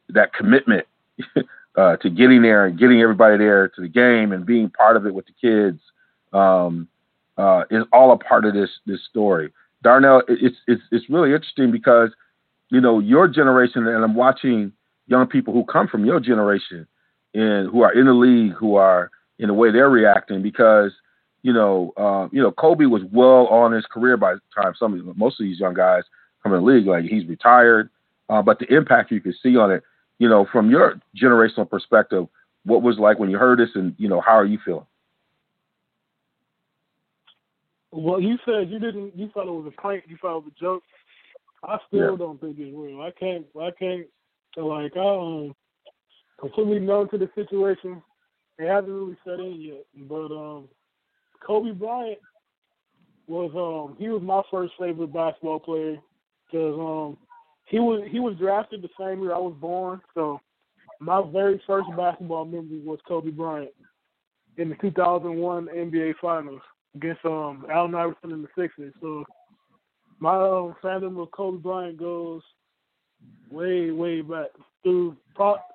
that 0.10 0.34
commitment 0.34 0.88
uh, 1.76 1.98
to 1.98 2.10
getting 2.10 2.42
there 2.42 2.66
and 2.66 2.80
getting 2.80 3.02
everybody 3.02 3.38
there 3.38 3.68
to 3.68 3.82
the 3.82 3.88
game 3.88 4.32
and 4.32 4.46
being 4.46 4.70
part 4.70 4.96
of 4.96 5.06
it 5.06 5.14
with 5.14 5.26
the 5.26 5.34
kids 5.42 5.80
um, 6.32 6.88
uh, 7.38 7.64
is 7.70 7.84
all 7.92 8.12
a 8.12 8.18
part 8.18 8.46
of 8.46 8.54
this 8.54 8.70
this 8.86 9.00
story. 9.10 9.52
Darnell, 9.82 10.24
it's 10.30 10.56
it's 10.68 10.82
it's 10.92 11.10
really 11.10 11.34
interesting 11.34 11.72
because 11.72 12.12
you 12.70 12.80
know 12.80 13.00
your 13.00 13.28
generation, 13.28 13.86
and 13.88 14.04
I'm 14.04 14.16
watching 14.16 14.72
young 15.08 15.28
people 15.28 15.54
who 15.54 15.66
come 15.66 15.88
from 15.88 16.06
your 16.06 16.20
generation 16.20 16.88
and 17.34 17.70
who 17.70 17.82
are 17.82 17.92
in 17.92 18.06
the 18.06 18.14
league, 18.14 18.54
who 18.54 18.76
are 18.76 19.12
in 19.40 19.48
the 19.48 19.54
way 19.54 19.72
they're 19.72 19.90
reacting 19.90 20.42
because 20.42 20.92
you 21.44 21.52
know, 21.52 21.94
uh, 21.98 22.30
you 22.32 22.42
know, 22.42 22.52
Kobe 22.52 22.86
was 22.86 23.04
well 23.12 23.48
on 23.48 23.74
his 23.74 23.86
career 23.86 24.16
by 24.18 24.34
the 24.34 24.42
time 24.56 24.74
some 24.80 25.14
most 25.18 25.40
of 25.40 25.44
these 25.44 25.60
young 25.60 25.74
guys 25.74 26.04
come 26.42 26.54
in 26.54 26.62
the 26.62 26.66
league. 26.66 26.88
Like 26.88 27.04
he's 27.04 27.28
retired, 27.28 27.90
uh, 28.30 28.42
but 28.42 28.60
the 28.60 28.74
impact 28.74 29.12
you 29.12 29.22
could 29.22 29.36
see 29.42 29.58
on 29.58 29.72
it, 29.72 29.84
you 30.20 30.30
know, 30.30 30.48
from 30.52 30.70
your 30.70 31.00
generational 31.16 31.70
perspective, 31.70 32.28
what 32.66 32.82
was 32.82 32.98
like 32.98 33.20
when 33.20 33.30
you 33.30 33.38
heard 33.38 33.60
this, 33.60 33.70
and 33.76 33.96
you 33.98 34.08
know, 34.08 34.22
how 34.22 34.34
are 34.34 34.46
you 34.46 34.60
feeling? 34.64 34.86
Well, 37.92 38.20
you 38.20 38.38
said 38.46 38.70
you 38.70 38.80
didn't. 38.80 39.18
You 39.18 39.30
thought 39.34 39.48
it 39.48 39.52
was 39.52 39.72
a 39.76 39.82
prank. 39.82 40.06
You 40.08 40.18
thought 40.22 40.38
it 40.38 40.46
was 40.46 40.54
a 40.58 40.60
joke. 40.60 40.84
I 41.64 41.78
still 41.88 42.12
yeah. 42.12 42.18
don't 42.18 42.40
think 42.42 42.58
it's 42.58 42.76
real. 42.76 43.02
I 43.02 43.12
can't. 43.12 43.46
I 43.60 43.72
can't. 43.78 44.08
Like 44.58 44.96
I 44.98 45.00
um 45.00 45.56
completely 46.40 46.80
known 46.80 47.10
to 47.10 47.18
the 47.18 47.30
situation. 47.36 48.02
It 48.58 48.68
hasn't 48.68 48.92
really 48.92 49.18
set 49.26 49.40
in 49.40 49.60
yet. 49.60 49.86
But 50.08 50.32
um, 50.32 50.68
Kobe 51.46 51.72
Bryant 51.72 52.20
was 53.28 53.52
um 53.56 53.96
he 53.98 54.10
was 54.10 54.22
my 54.22 54.42
first 54.52 54.74
favorite 54.80 55.14
basketball 55.14 55.60
player 55.60 55.98
because 56.46 56.78
um 56.80 57.18
he 57.74 57.80
was 57.80 58.04
he 58.12 58.20
was 58.20 58.36
drafted 58.38 58.84
the 58.84 58.90
same 59.00 59.24
year 59.24 59.34
I 59.34 59.40
was 59.40 59.56
born, 59.60 60.00
so 60.14 60.40
my 61.00 61.24
very 61.32 61.60
first 61.66 61.90
basketball 61.98 62.46
memory 62.46 62.80
was 62.86 63.00
Kobe 63.08 63.32
Bryant 63.32 63.72
in 64.58 64.70
the 64.70 64.76
2001 64.76 65.66
NBA 65.76 66.14
Finals 66.22 66.62
against 66.96 67.26
um 67.26 67.66
Allen 67.74 67.96
Iverson 67.96 68.32
in 68.32 68.44
the 68.44 68.48
Sixers. 68.56 68.94
So 69.02 69.24
my 70.20 70.36
um, 70.36 70.76
fandom 70.84 71.20
of 71.20 71.32
Kobe 71.32 71.64
Bryant 71.64 71.98
goes 71.98 72.44
way 73.50 73.90
way 73.90 74.22
back 74.22 74.50
through 74.84 75.18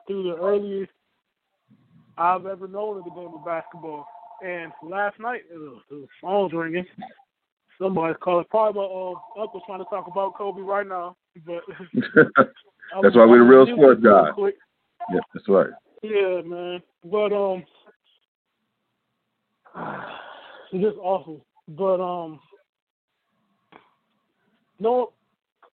through 0.07 0.23
the 0.23 0.37
earliest 0.41 0.93
I've 2.17 2.47
ever 2.47 2.69
known 2.69 2.99
of 2.99 3.05
the 3.05 3.11
game 3.11 3.33
of 3.35 3.45
basketball. 3.45 4.07
And 4.47 4.71
last 4.89 5.19
night, 5.19 5.41
it 5.51 5.59
the 5.91 6.07
phone's 6.23 6.53
ringing. 6.53 6.87
Somebody's 7.81 8.17
calling. 8.21 8.45
Probably 8.51 8.81
my 8.81 8.87
uh, 8.87 9.43
uncle 9.43 9.63
trying 9.67 9.79
to 9.79 9.85
talk 9.85 10.09
about 10.09 10.37
Kobe 10.37 10.63
right 10.63 10.87
now. 10.87 11.17
But 11.47 11.63
that's 13.03 13.17
why 13.17 13.25
we're 13.25 13.39
the 13.39 13.45
real 13.45 13.67
sports 13.67 14.03
guy. 14.03 14.31
Yeah, 15.13 15.21
that's 15.33 15.49
right. 15.49 15.71
Yeah, 16.03 16.43
man. 16.45 16.83
But 17.05 17.33
um, 17.33 17.65
it's 20.73 20.83
just 20.85 20.97
awful. 20.99 21.45
But 21.69 22.01
um, 22.01 22.41
no, 24.81 25.13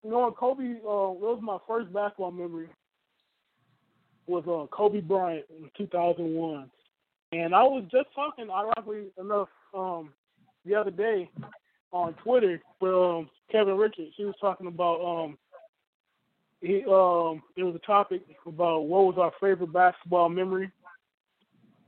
no, 0.02 0.30
Kobe. 0.32 0.62
Uh, 0.62 1.14
that 1.14 1.36
was 1.36 1.40
my 1.42 1.58
first 1.66 1.92
basketball 1.92 2.32
memory. 2.32 2.68
Was 4.26 4.44
uh 4.46 4.66
Kobe 4.74 5.00
Bryant 5.00 5.44
in 5.50 5.70
2001, 5.76 6.70
And 7.32 7.54
I 7.54 7.62
was 7.62 7.84
just 7.92 8.06
talking, 8.14 8.48
ironically 8.50 9.12
enough, 9.20 9.48
um, 9.74 10.14
the 10.64 10.74
other 10.74 10.90
day 10.90 11.28
on 11.94 12.12
Twitter 12.14 12.60
with 12.80 12.92
um, 12.92 13.30
Kevin 13.50 13.76
Richards. 13.76 14.10
He 14.16 14.24
was 14.24 14.34
talking 14.40 14.66
about 14.66 15.00
um, 15.00 15.38
he 16.60 16.84
um, 16.86 17.42
it 17.56 17.62
was 17.62 17.76
a 17.76 17.86
topic 17.86 18.22
about 18.46 18.80
what 18.80 19.06
was 19.06 19.16
our 19.18 19.32
favorite 19.40 19.72
basketball 19.72 20.28
memory, 20.28 20.70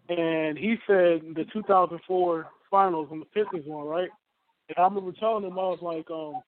and 0.08 0.56
he 0.56 0.76
said 0.86 1.22
the 1.34 1.44
2004 1.52 2.46
finals 2.70 3.10
when 3.10 3.20
the 3.20 3.26
Pistons 3.26 3.64
won, 3.66 3.86
right? 3.86 4.08
And 4.68 4.78
I 4.78 4.84
remember 4.84 5.12
telling 5.12 5.44
him 5.44 5.58
I 5.58 5.62
was 5.62 5.80
like, 5.82 6.08
um, 6.10 6.40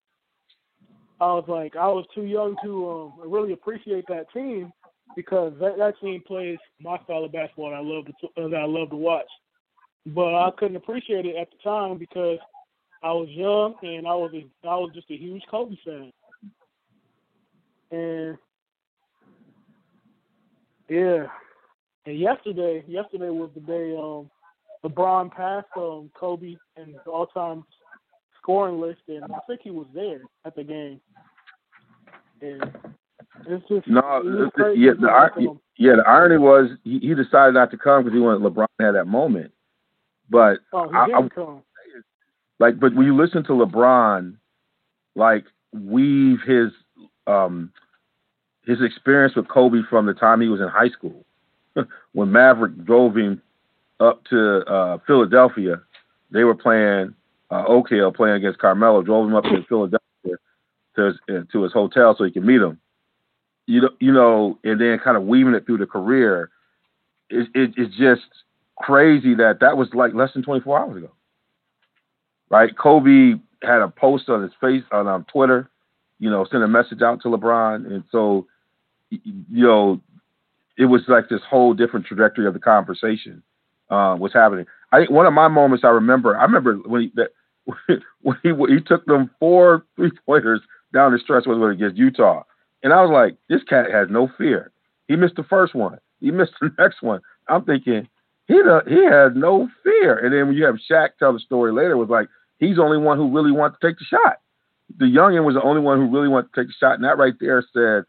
I 1.20 1.34
was 1.34 1.44
like, 1.48 1.74
I 1.74 1.88
was 1.88 2.06
too 2.14 2.24
young 2.24 2.56
to 2.62 2.90
um, 2.90 3.30
really 3.30 3.52
appreciate 3.52 4.04
that 4.08 4.32
team 4.32 4.72
because 5.16 5.52
that, 5.60 5.78
that 5.78 5.98
team 6.00 6.22
plays 6.26 6.58
my 6.80 6.96
style 7.04 7.24
of 7.24 7.32
basketball 7.32 7.70
that 7.70 7.76
I 7.76 7.80
love 7.80 8.06
to 8.06 8.48
that 8.50 8.56
I 8.56 8.66
love 8.66 8.90
to 8.90 8.96
watch. 8.96 9.26
But 10.06 10.34
I 10.34 10.50
couldn't 10.56 10.76
appreciate 10.76 11.26
it 11.26 11.34
at 11.36 11.48
the 11.50 11.56
time 11.68 11.98
because 11.98 12.38
I 13.02 13.12
was 13.12 13.28
young 13.30 13.74
and 13.82 14.06
I 14.06 14.14
was 14.14 14.32
a, 14.34 14.46
I 14.66 14.74
was 14.76 14.90
just 14.94 15.10
a 15.10 15.16
huge 15.16 15.42
Kobe 15.50 15.76
fan. 15.84 16.12
And 17.90 18.38
yeah, 20.88 21.26
and 22.06 22.18
yesterday, 22.18 22.82
yesterday 22.88 23.30
was 23.30 23.50
the 23.54 23.60
day 23.60 23.94
um, 23.96 24.30
LeBron 24.84 25.30
passed 25.30 25.66
um, 25.76 26.10
Kobe 26.18 26.56
in 26.76 26.92
the 26.92 27.10
all-time 27.10 27.64
scoring 28.40 28.80
list, 28.80 29.00
and 29.08 29.24
I 29.24 29.38
think 29.46 29.60
he 29.62 29.70
was 29.70 29.86
there 29.94 30.20
at 30.44 30.56
the 30.56 30.64
game. 30.64 31.00
And 32.40 32.62
it's 33.46 33.68
just 33.68 33.86
no, 33.88 34.22
the, 34.22 34.74
yeah, 34.76 34.92
the, 34.98 35.58
yeah. 35.76 35.96
The 35.96 36.04
irony 36.06 36.38
was 36.38 36.70
he, 36.84 36.98
he 37.00 37.14
decided 37.14 37.54
not 37.54 37.70
to 37.72 37.76
come 37.76 38.04
because 38.04 38.16
he 38.16 38.20
wanted 38.20 38.42
LeBron 38.42 38.66
to 38.78 38.84
have 38.86 38.94
that 38.94 39.06
moment. 39.06 39.52
But 40.30 40.60
oh, 40.72 40.88
he 40.88 40.96
I, 40.96 41.06
didn't 41.06 41.32
I, 41.32 41.34
come. 41.34 41.62
Like, 42.58 42.78
but 42.80 42.94
when 42.94 43.06
you 43.06 43.16
listen 43.16 43.44
to 43.44 43.52
LeBron, 43.52 44.36
like 45.14 45.44
weave 45.72 46.38
his 46.46 46.70
um 47.26 47.72
his 48.66 48.82
experience 48.82 49.34
with 49.34 49.48
Kobe 49.48 49.78
from 49.88 50.06
the 50.06 50.14
time 50.14 50.40
he 50.40 50.48
was 50.48 50.60
in 50.60 50.68
high 50.68 50.90
school, 50.90 51.24
when 52.12 52.30
Maverick 52.32 52.84
drove 52.84 53.16
him 53.16 53.40
up 54.00 54.24
to 54.26 54.58
uh, 54.66 54.98
Philadelphia, 55.06 55.80
they 56.30 56.44
were 56.44 56.54
playing 56.54 57.14
uh, 57.50 57.64
Oak 57.66 57.88
Hill, 57.90 58.12
playing 58.12 58.36
against 58.36 58.58
Carmelo, 58.58 59.02
drove 59.02 59.26
him 59.26 59.34
up 59.34 59.44
to 59.44 59.62
Philadelphia 59.68 60.36
to 60.96 61.02
his, 61.02 61.14
uh, 61.30 61.40
to 61.52 61.62
his 61.62 61.72
hotel 61.72 62.14
so 62.16 62.24
he 62.24 62.30
could 62.30 62.44
meet 62.44 62.60
him. 62.60 62.78
You 63.66 63.82
know, 63.82 63.90
you 64.00 64.12
know, 64.12 64.58
and 64.64 64.80
then 64.80 64.98
kind 64.98 65.16
of 65.16 65.24
weaving 65.24 65.54
it 65.54 65.66
through 65.66 65.78
the 65.78 65.86
career. 65.86 66.50
It, 67.28 67.48
it, 67.54 67.74
it's 67.76 67.94
just 67.96 68.22
crazy 68.78 69.34
that 69.34 69.60
that 69.60 69.76
was 69.76 69.88
like 69.92 70.14
less 70.14 70.32
than 70.32 70.42
24 70.42 70.78
hours 70.78 70.96
ago, 70.96 71.10
right? 72.50 72.76
Kobe 72.76 73.34
had 73.62 73.80
a 73.80 73.88
post 73.88 74.28
on 74.28 74.42
his 74.42 74.52
face 74.60 74.84
on 74.92 75.24
Twitter, 75.24 75.70
you 76.18 76.30
know, 76.30 76.46
sent 76.50 76.62
a 76.62 76.68
message 76.68 77.02
out 77.02 77.22
to 77.22 77.28
LeBron, 77.28 77.86
and 77.86 78.04
so 78.10 78.46
you 79.10 79.66
know, 79.66 80.00
it 80.76 80.86
was 80.86 81.02
like 81.08 81.28
this 81.28 81.40
whole 81.48 81.74
different 81.74 82.06
trajectory 82.06 82.46
of 82.46 82.54
the 82.54 82.60
conversation 82.60 83.42
uh, 83.90 84.16
was 84.18 84.32
happening. 84.32 84.66
I 84.92 85.04
one 85.08 85.26
of 85.26 85.32
my 85.32 85.48
moments 85.48 85.84
I 85.84 85.88
remember. 85.88 86.36
I 86.36 86.44
remember 86.44 86.76
when 86.76 87.02
he 87.02 87.12
that 87.16 87.30
when 88.22 88.36
he 88.42 88.50
he 88.68 88.80
took 88.80 89.04
them 89.06 89.30
four 89.38 89.84
three 89.96 90.10
pointers 90.26 90.60
down 90.92 91.12
the 91.12 91.18
stretch 91.18 91.46
was 91.46 91.74
against 91.74 91.96
Utah, 91.96 92.42
and 92.82 92.92
I 92.92 93.02
was 93.02 93.10
like, 93.10 93.36
this 93.48 93.62
cat 93.64 93.90
has 93.90 94.08
no 94.10 94.30
fear. 94.38 94.72
He 95.08 95.16
missed 95.16 95.36
the 95.36 95.42
first 95.42 95.74
one. 95.74 95.98
He 96.20 96.30
missed 96.30 96.52
the 96.60 96.70
next 96.78 97.02
one. 97.02 97.20
I'm 97.48 97.64
thinking 97.64 98.08
he 98.46 98.54
he 98.86 99.04
has 99.04 99.32
no 99.34 99.68
fear. 99.82 100.16
And 100.18 100.32
then 100.32 100.48
when 100.48 100.56
you 100.56 100.64
have 100.64 100.76
Shaq 100.90 101.10
tell 101.18 101.32
the 101.32 101.40
story 101.40 101.72
later, 101.72 101.92
it 101.92 101.96
was 101.96 102.08
like 102.08 102.28
he's 102.58 102.76
the 102.76 102.82
only 102.82 102.98
one 102.98 103.16
who 103.16 103.34
really 103.34 103.52
wanted 103.52 103.76
to 103.80 103.86
take 103.86 103.98
the 103.98 104.04
shot. 104.04 104.40
The 104.96 105.04
youngin 105.04 105.44
was 105.44 105.54
the 105.54 105.62
only 105.62 105.82
one 105.82 105.98
who 105.98 106.14
really 106.14 106.28
wanted 106.28 106.52
to 106.54 106.60
take 106.60 106.68
the 106.68 106.74
shot, 106.78 106.94
and 106.94 107.04
that 107.04 107.18
right 107.18 107.34
there 107.40 107.62
said 107.72 108.04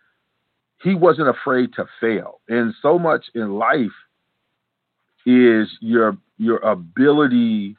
he 0.82 0.96
wasn't 0.96 1.28
afraid 1.28 1.74
to 1.74 1.86
fail. 2.00 2.40
And 2.48 2.74
so 2.82 2.98
much 2.98 3.26
in 3.36 3.54
life 3.54 3.92
is 5.26 5.68
your 5.82 6.18
your 6.38 6.58
ability 6.60 7.76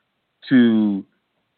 to 0.48 1.04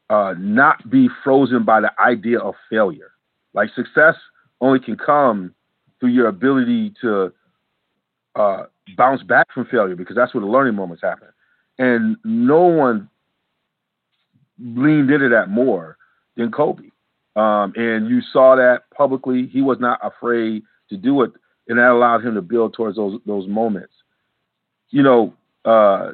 uh, 0.08 0.34
not 0.38 0.88
be 0.88 1.08
frozen 1.24 1.64
by 1.64 1.80
the 1.80 1.90
idea 2.00 2.38
of 2.38 2.54
failure. 2.70 3.12
Like 3.54 3.70
success 3.74 4.14
only 4.60 4.78
can 4.78 4.96
come 4.96 5.54
through 5.98 6.10
your 6.10 6.28
ability 6.28 6.94
to 7.00 7.32
uh, 8.34 8.64
bounce 8.96 9.22
back 9.22 9.52
from 9.52 9.66
failure 9.66 9.96
because 9.96 10.16
that's 10.16 10.34
where 10.34 10.40
the 10.40 10.50
learning 10.50 10.74
moments 10.74 11.02
happen. 11.02 11.28
And 11.78 12.16
no 12.24 12.62
one 12.62 13.08
leaned 14.58 15.10
into 15.10 15.28
that 15.30 15.48
more 15.48 15.96
than 16.36 16.50
Kobe. 16.50 16.90
Um, 17.34 17.72
and 17.76 18.08
you 18.08 18.20
saw 18.32 18.56
that 18.56 18.82
publicly. 18.94 19.46
He 19.46 19.62
was 19.62 19.78
not 19.80 20.00
afraid 20.02 20.62
to 20.90 20.96
do 20.96 21.22
it, 21.22 21.32
and 21.66 21.78
that 21.78 21.90
allowed 21.90 22.24
him 22.24 22.34
to 22.34 22.42
build 22.42 22.74
towards 22.74 22.96
those 22.96 23.20
those 23.26 23.48
moments. 23.48 23.92
You 24.90 25.02
know, 25.02 25.34
uh, 25.64 26.12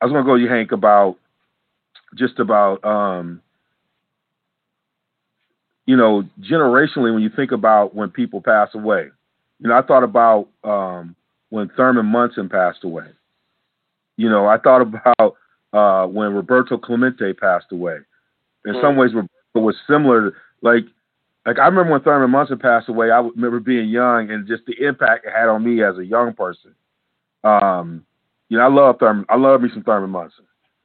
I 0.00 0.04
was 0.04 0.10
going 0.10 0.24
to 0.24 0.28
go 0.28 0.36
to 0.36 0.42
you, 0.42 0.48
Hank, 0.48 0.72
about 0.72 1.16
just 2.16 2.40
about 2.40 2.84
um, 2.84 3.40
you 5.86 5.96
know 5.96 6.24
generationally 6.40 7.12
when 7.14 7.22
you 7.22 7.30
think 7.30 7.52
about 7.52 7.94
when 7.94 8.10
people 8.10 8.40
pass 8.40 8.70
away. 8.74 9.08
You 9.60 9.68
know, 9.68 9.78
I 9.78 9.82
thought 9.82 10.02
about 10.02 10.48
um, 10.64 11.14
when 11.50 11.68
Thurman 11.68 12.06
Munson 12.06 12.48
passed 12.48 12.82
away. 12.82 13.06
You 14.16 14.28
know, 14.28 14.46
I 14.46 14.58
thought 14.58 14.82
about 14.82 15.36
uh, 15.72 16.06
when 16.06 16.34
Roberto 16.34 16.78
Clemente 16.78 17.32
passed 17.32 17.72
away. 17.72 17.98
In 18.64 18.74
some 18.80 18.96
ways, 18.96 19.12
Roberto 19.14 19.30
was 19.54 19.76
similar. 19.88 20.34
like 20.60 20.84
like 21.44 21.58
I 21.58 21.66
remember 21.66 21.92
when 21.92 22.02
Thurman 22.02 22.30
Munson 22.30 22.58
passed 22.58 22.88
away, 22.88 23.10
I 23.10 23.18
remember 23.18 23.58
being 23.58 23.88
young 23.88 24.30
and 24.30 24.46
just 24.46 24.62
the 24.66 24.74
impact 24.86 25.26
it 25.26 25.32
had 25.32 25.48
on 25.48 25.64
me 25.64 25.82
as 25.82 25.98
a 25.98 26.04
young 26.04 26.34
person. 26.34 26.74
Um, 27.42 28.04
you 28.48 28.58
know, 28.58 28.64
I 28.64 28.68
love 28.68 28.96
Thurman. 29.00 29.26
I 29.28 29.36
love 29.36 29.60
me 29.60 29.70
some 29.72 29.82
Thurman 29.82 30.10
Munson. 30.10 30.44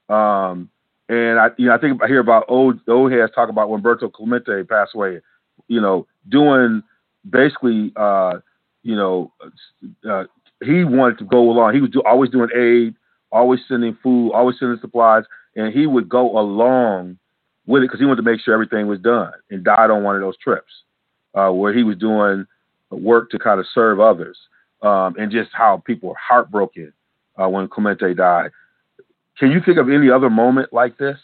Um, 0.09 0.69
and 1.09 1.39
I, 1.39 1.49
you 1.57 1.67
know, 1.67 1.75
I 1.75 1.77
think 1.77 2.01
I 2.01 2.07
hear 2.07 2.19
about 2.19 2.45
old 2.47 2.79
old 2.87 3.11
heads 3.11 3.31
talk 3.35 3.49
about 3.49 3.69
when 3.69 3.81
Roberto 3.81 4.09
Clemente 4.09 4.63
passed 4.63 4.95
away. 4.95 5.21
You 5.67 5.81
know, 5.81 6.07
doing 6.27 6.81
basically, 7.29 7.91
uh, 7.95 8.39
you 8.83 8.95
know, 8.95 9.31
uh, 10.09 10.23
he 10.63 10.83
wanted 10.83 11.19
to 11.19 11.25
go 11.25 11.51
along. 11.51 11.75
He 11.75 11.81
was 11.81 11.91
do, 11.91 12.01
always 12.03 12.31
doing 12.31 12.49
aid, 12.55 12.95
always 13.31 13.59
sending 13.67 13.97
food, 14.01 14.31
always 14.31 14.57
sending 14.59 14.79
supplies, 14.79 15.23
and 15.55 15.73
he 15.73 15.87
would 15.87 16.07
go 16.07 16.37
along 16.39 17.17
with 17.65 17.83
it 17.83 17.87
because 17.87 17.99
he 17.99 18.05
wanted 18.05 18.23
to 18.23 18.29
make 18.29 18.39
sure 18.39 18.53
everything 18.53 18.87
was 18.87 18.99
done 18.99 19.33
and 19.49 19.63
died 19.63 19.89
on 19.89 20.03
one 20.03 20.15
of 20.15 20.21
those 20.21 20.37
trips 20.37 20.71
uh, 21.35 21.49
where 21.49 21.73
he 21.73 21.83
was 21.83 21.97
doing 21.97 22.45
work 22.89 23.29
to 23.31 23.39
kind 23.39 23.59
of 23.59 23.65
serve 23.73 23.99
others 23.99 24.37
um, 24.81 25.15
and 25.17 25.31
just 25.31 25.49
how 25.53 25.81
people 25.85 26.09
were 26.09 26.15
heartbroken 26.15 26.93
uh, 27.37 27.47
when 27.47 27.67
Clemente 27.67 28.13
died. 28.13 28.51
Can 29.37 29.51
you 29.51 29.59
think 29.63 29.77
of 29.77 29.89
any 29.89 30.09
other 30.09 30.29
moment 30.29 30.73
like 30.73 30.97
this? 30.97 31.17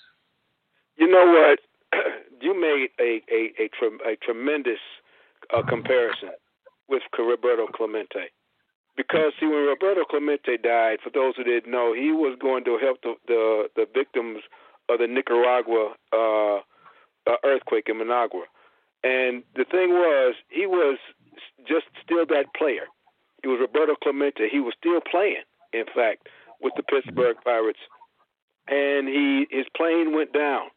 You 0.97 1.07
know 1.07 1.25
what? 1.25 1.59
you 2.41 2.59
made 2.59 2.89
a 2.99 3.21
a, 3.31 3.51
a, 3.59 4.11
a 4.11 4.15
tremendous 4.17 4.79
uh, 5.55 5.63
comparison 5.63 6.31
with 6.87 7.01
Roberto 7.17 7.67
Clemente. 7.67 8.29
Because 8.95 9.33
see, 9.39 9.47
when 9.47 9.65
Roberto 9.65 10.03
Clemente 10.05 10.57
died, 10.57 10.99
for 11.03 11.09
those 11.09 11.33
who 11.35 11.43
didn't 11.43 11.71
know, 11.71 11.93
he 11.93 12.11
was 12.11 12.37
going 12.39 12.63
to 12.65 12.77
help 12.77 13.01
the 13.01 13.15
the, 13.27 13.69
the 13.75 13.85
victims 13.93 14.39
of 14.89 14.99
the 14.99 15.07
Nicaragua 15.07 15.93
uh, 16.11 16.57
uh, 16.57 17.37
earthquake 17.43 17.87
in 17.87 17.97
Managua. 17.97 18.43
And 19.03 19.43
the 19.55 19.65
thing 19.65 19.89
was, 19.89 20.35
he 20.49 20.65
was 20.65 20.97
just 21.67 21.85
still 22.03 22.25
that 22.27 22.53
player. 22.55 22.87
He 23.41 23.47
was 23.49 23.59
Roberto 23.59 23.95
Clemente. 24.01 24.47
He 24.49 24.59
was 24.59 24.73
still 24.77 25.01
playing, 25.01 25.43
in 25.73 25.85
fact, 25.93 26.29
with 26.61 26.73
the 26.77 26.83
Pittsburgh 26.83 27.35
Pirates. 27.43 27.79
And 28.67 29.07
he 29.07 29.47
his 29.51 29.65
plane 29.75 30.15
went 30.15 30.31
down 30.31 30.69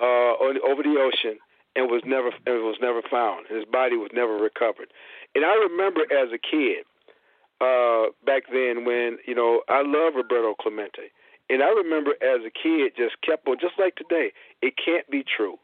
uh, 0.00 0.34
over 0.40 0.82
the 0.82 0.98
ocean 0.98 1.38
and 1.76 1.90
was 1.90 2.02
never 2.04 2.30
and 2.46 2.64
was 2.64 2.78
never 2.80 3.02
found. 3.08 3.46
His 3.48 3.64
body 3.70 3.96
was 3.96 4.10
never 4.12 4.34
recovered. 4.34 4.90
And 5.34 5.44
I 5.44 5.54
remember 5.70 6.02
as 6.10 6.32
a 6.32 6.38
kid 6.38 6.82
uh, 7.60 8.10
back 8.24 8.44
then 8.52 8.84
when 8.84 9.18
you 9.26 9.34
know 9.34 9.62
I 9.68 9.82
love 9.82 10.14
Roberto 10.16 10.54
Clemente 10.54 11.10
and 11.50 11.62
I 11.62 11.68
remember 11.68 12.12
as 12.22 12.40
a 12.40 12.50
kid 12.50 12.92
just 12.96 13.20
kept 13.20 13.46
on, 13.46 13.56
just 13.60 13.74
like 13.78 13.96
today, 13.96 14.32
it 14.62 14.74
can't 14.82 15.08
be 15.10 15.24
true. 15.24 15.58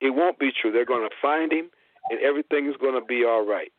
It 0.00 0.14
won't 0.14 0.38
be 0.38 0.50
true. 0.50 0.72
They're 0.72 0.88
going 0.88 1.08
to 1.08 1.14
find 1.20 1.52
him, 1.52 1.70
and 2.10 2.20
everything 2.20 2.68
is 2.68 2.76
going 2.80 2.94
to 2.94 3.04
be 3.04 3.24
all 3.24 3.44
right. 3.44 3.72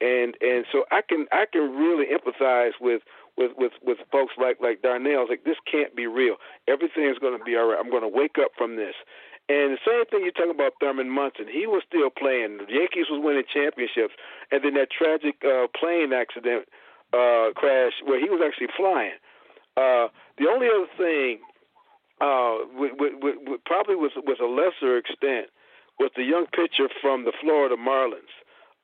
And 0.00 0.34
and 0.40 0.64
so 0.72 0.84
I 0.90 1.02
can 1.06 1.26
I 1.30 1.44
can 1.50 1.76
really 1.76 2.06
empathize 2.06 2.72
with 2.80 3.02
with 3.36 3.52
with 3.58 3.72
with 3.82 3.98
folks 4.10 4.32
like 4.38 4.58
like 4.60 4.82
Darnell. 4.82 5.22
It's 5.22 5.30
Like 5.30 5.44
this 5.44 5.60
can't 5.70 5.94
be 5.94 6.06
real. 6.06 6.36
Everything 6.68 7.04
is 7.04 7.18
going 7.18 7.36
to 7.36 7.44
be 7.44 7.56
all 7.56 7.68
right. 7.68 7.78
I'm 7.78 7.90
going 7.90 8.06
to 8.06 8.08
wake 8.08 8.36
up 8.40 8.52
from 8.56 8.76
this. 8.76 8.94
And 9.50 9.74
the 9.74 9.82
same 9.84 10.06
thing 10.06 10.22
you 10.24 10.30
talk 10.30 10.48
about 10.48 10.78
Thurman 10.80 11.10
Munson. 11.10 11.50
He 11.50 11.66
was 11.66 11.82
still 11.84 12.08
playing. 12.08 12.58
The 12.64 12.70
Yankees 12.70 13.10
was 13.10 13.20
winning 13.20 13.44
championships, 13.52 14.14
and 14.50 14.62
then 14.62 14.74
that 14.74 14.94
tragic 14.94 15.42
uh, 15.44 15.66
plane 15.74 16.14
accident 16.14 16.70
uh, 17.12 17.52
crash 17.54 17.92
where 18.04 18.20
he 18.20 18.28
was 18.28 18.40
actually 18.44 18.68
flying 18.76 19.18
Uh, 19.76 20.08
the 20.38 20.46
only 20.48 20.66
other 20.66 20.90
thing, 20.96 21.40
uh, 22.20 22.56
with, 22.74 22.92
with, 22.98 23.14
with, 23.22 23.64
probably 23.64 23.96
was 23.96 24.12
was 24.16 24.38
a 24.40 24.50
lesser 24.60 24.98
extent, 24.98 25.46
was 25.98 26.10
the 26.16 26.24
young 26.24 26.46
pitcher 26.46 26.88
from 27.00 27.24
the 27.24 27.32
Florida 27.40 27.76
Marlins. 27.76 28.34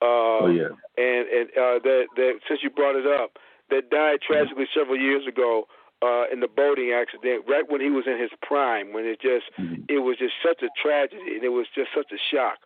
Uh, 0.01 0.47
oh 0.47 0.53
yeah. 0.53 0.73
And 0.97 1.25
and 1.29 1.47
uh, 1.57 1.79
that 1.83 2.05
that 2.17 2.33
since 2.47 2.61
you 2.63 2.71
brought 2.71 2.97
it 2.97 3.07
up, 3.07 3.39
that 3.71 3.91
died 3.91 4.21
tragically 4.21 4.67
several 4.73 4.99
years 4.99 5.27
ago 5.27 5.67
uh, 6.03 6.25
in 6.33 6.41
the 6.41 6.49
boating 6.49 6.93
accident, 6.93 7.45
right 7.49 7.65
when 7.69 7.81
he 7.81 7.91
was 7.91 8.05
in 8.07 8.19
his 8.21 8.31
prime, 8.43 8.93
when 8.93 9.05
it 9.05 9.21
just 9.21 9.47
mm-hmm. 9.59 9.83
it 9.89 10.01
was 10.07 10.17
just 10.19 10.35
such 10.45 10.63
a 10.63 10.71
tragedy 10.81 11.35
and 11.37 11.45
it 11.45 11.53
was 11.53 11.67
just 11.75 11.91
such 11.95 12.11
a 12.13 12.21
shock. 12.31 12.59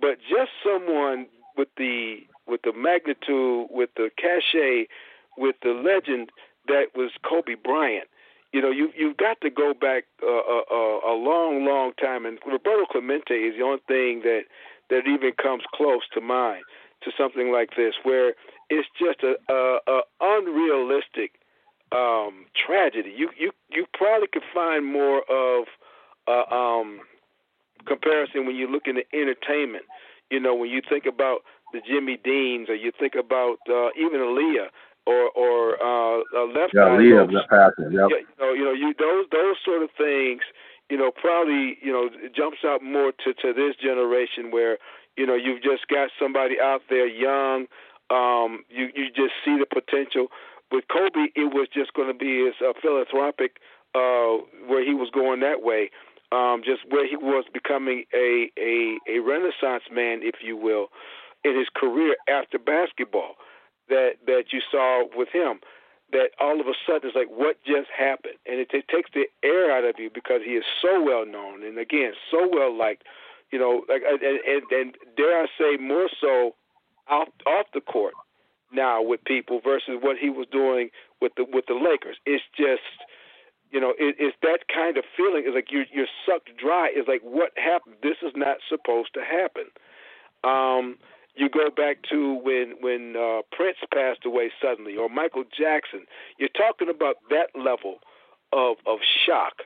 But 0.00 0.18
just 0.20 0.52
someone 0.64 1.26
with 1.56 1.68
the 1.76 2.24
with 2.50 2.62
the 2.62 2.72
magnitude, 2.72 3.68
with 3.70 3.90
the 3.96 4.10
cachet, 4.18 4.86
with 5.38 5.56
the 5.62 5.70
legend 5.70 6.30
that 6.66 6.86
was 6.94 7.10
Kobe 7.26 7.54
Bryant. 7.54 8.08
You 8.52 8.60
know, 8.60 8.70
you 8.70 8.90
you've 8.96 9.16
got 9.16 9.40
to 9.42 9.50
go 9.50 9.72
back 9.74 10.04
uh, 10.22 10.26
a, 10.26 10.62
a, 10.70 11.00
a 11.12 11.14
long, 11.14 11.64
long 11.64 11.92
time, 12.00 12.26
and 12.26 12.38
Roberto 12.44 12.84
Clemente 12.90 13.34
is 13.34 13.56
the 13.56 13.62
only 13.64 13.82
thing 13.86 14.22
that 14.24 14.42
that 14.90 15.06
even 15.06 15.32
comes 15.40 15.62
close 15.72 16.02
to 16.14 16.20
mind 16.20 16.64
to 17.02 17.12
something 17.16 17.52
like 17.52 17.70
this, 17.76 17.94
where 18.02 18.34
it's 18.68 18.88
just 18.98 19.22
a, 19.22 19.36
a, 19.50 19.78
a 19.86 20.00
unrealistic 20.20 21.32
um, 21.92 22.46
tragedy. 22.54 23.14
You 23.16 23.30
you 23.38 23.52
you 23.70 23.86
probably 23.94 24.28
could 24.32 24.42
find 24.52 24.84
more 24.84 25.22
of 25.30 25.66
uh, 26.26 26.54
um, 26.54 27.00
comparison 27.86 28.46
when 28.46 28.56
you 28.56 28.70
look 28.70 28.86
into 28.86 29.02
entertainment. 29.14 29.84
You 30.30 30.40
know, 30.40 30.54
when 30.54 30.70
you 30.70 30.80
think 30.88 31.06
about 31.06 31.42
the 31.72 31.80
Jimmy 31.86 32.18
Deans, 32.22 32.68
or 32.68 32.74
you 32.74 32.92
think 32.98 33.14
about 33.14 33.58
uh, 33.68 33.90
even 33.96 34.20
Aaliyah 34.20 34.68
or 35.06 35.30
or 35.30 35.82
uh, 35.82 36.20
uh, 36.36 36.46
left 36.46 36.72
yeah, 36.74 36.82
Aaliyah, 36.82 37.32
left 37.32 37.50
passing, 37.50 37.92
yep. 37.92 38.08
you 38.10 38.26
know, 38.38 38.52
you 38.52 38.64
know, 38.64 38.72
you 38.72 38.94
those 38.98 39.26
those 39.32 39.56
sort 39.64 39.82
of 39.82 39.90
things. 39.96 40.42
You 40.90 40.98
know, 40.98 41.12
probably 41.12 41.78
you 41.80 41.92
know 41.92 42.10
jumps 42.34 42.58
out 42.66 42.82
more 42.82 43.12
to 43.24 43.34
to 43.34 43.52
this 43.52 43.76
generation 43.80 44.50
where 44.50 44.78
you 45.16 45.26
know 45.26 45.34
you've 45.34 45.62
just 45.62 45.86
got 45.88 46.10
somebody 46.18 46.56
out 46.60 46.82
there 46.90 47.06
young. 47.06 47.66
Um, 48.10 48.64
you 48.68 48.88
you 48.94 49.06
just 49.14 49.34
see 49.44 49.56
the 49.56 49.66
potential 49.66 50.28
with 50.70 50.84
Kobe, 50.88 51.30
it 51.34 51.52
was 51.52 51.68
just 51.72 51.94
going 51.94 52.08
to 52.08 52.14
be 52.14 52.44
his 52.44 52.54
uh, 52.62 52.72
philanthropic, 52.80 53.58
uh, 53.94 54.38
where 54.66 54.84
he 54.84 54.94
was 54.94 55.10
going 55.12 55.40
that 55.40 55.62
way, 55.62 55.90
um, 56.32 56.62
just 56.64 56.82
where 56.88 57.06
he 57.06 57.16
was 57.16 57.44
becoming 57.52 58.04
a, 58.14 58.50
a 58.56 58.98
a 59.08 59.18
renaissance 59.18 59.84
man, 59.90 60.20
if 60.22 60.36
you 60.42 60.56
will, 60.56 60.88
in 61.44 61.58
his 61.58 61.68
career 61.74 62.16
after 62.28 62.58
basketball. 62.58 63.36
That 63.88 64.22
that 64.26 64.52
you 64.52 64.60
saw 64.70 65.04
with 65.16 65.30
him, 65.32 65.58
that 66.12 66.30
all 66.38 66.60
of 66.60 66.66
a 66.66 66.74
sudden 66.86 67.08
it's 67.08 67.16
like 67.16 67.28
what 67.28 67.56
just 67.66 67.88
happened, 67.90 68.38
and 68.46 68.60
it, 68.60 68.70
it 68.72 68.86
takes 68.88 69.10
the 69.12 69.26
air 69.42 69.76
out 69.76 69.84
of 69.84 69.98
you 69.98 70.10
because 70.12 70.42
he 70.44 70.52
is 70.52 70.64
so 70.80 71.02
well 71.02 71.26
known, 71.26 71.64
and 71.64 71.78
again 71.78 72.12
so 72.30 72.48
well 72.48 72.76
liked, 72.76 73.02
you 73.50 73.58
know, 73.58 73.82
like 73.88 74.02
and, 74.06 74.22
and, 74.22 74.62
and 74.70 74.96
dare 75.16 75.42
I 75.42 75.46
say 75.58 75.76
more 75.76 76.08
so 76.20 76.54
off 77.08 77.28
off 77.46 77.66
the 77.74 77.80
court 77.80 78.14
now 78.72 79.02
with 79.02 79.24
people 79.24 79.60
versus 79.62 79.98
what 80.00 80.16
he 80.16 80.30
was 80.30 80.46
doing 80.52 80.90
with 81.20 81.32
the 81.36 81.44
with 81.50 81.66
the 81.66 81.74
Lakers. 81.74 82.16
It's 82.26 82.44
just 82.56 82.82
you 83.70 83.80
know, 83.80 83.90
it, 83.98 84.16
it's 84.18 84.36
that 84.42 84.66
kind 84.72 84.98
of 84.98 85.04
feeling. 85.16 85.44
It's 85.46 85.54
like 85.54 85.70
you're 85.70 85.86
you're 85.92 86.10
sucked 86.26 86.50
dry. 86.56 86.90
It's 86.92 87.08
like 87.08 87.22
what 87.22 87.52
happened? 87.56 87.96
This 88.02 88.16
is 88.22 88.32
not 88.34 88.58
supposed 88.68 89.14
to 89.14 89.20
happen. 89.20 89.66
Um, 90.42 90.98
you 91.40 91.48
go 91.48 91.70
back 91.74 92.02
to 92.10 92.34
when 92.34 92.74
when 92.80 93.16
uh, 93.16 93.40
Prince 93.50 93.78
passed 93.92 94.26
away 94.26 94.52
suddenly, 94.60 94.96
or 94.96 95.08
Michael 95.08 95.44
Jackson. 95.44 96.04
You're 96.36 96.50
talking 96.50 96.90
about 96.90 97.16
that 97.30 97.48
level 97.58 97.96
of 98.52 98.76
of 98.86 98.98
shock, 99.26 99.62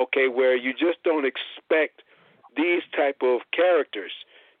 okay, 0.00 0.28
where 0.28 0.56
you 0.56 0.72
just 0.72 1.02
don't 1.04 1.26
expect 1.26 2.02
these 2.56 2.82
type 2.96 3.18
of 3.22 3.42
characters 3.52 4.12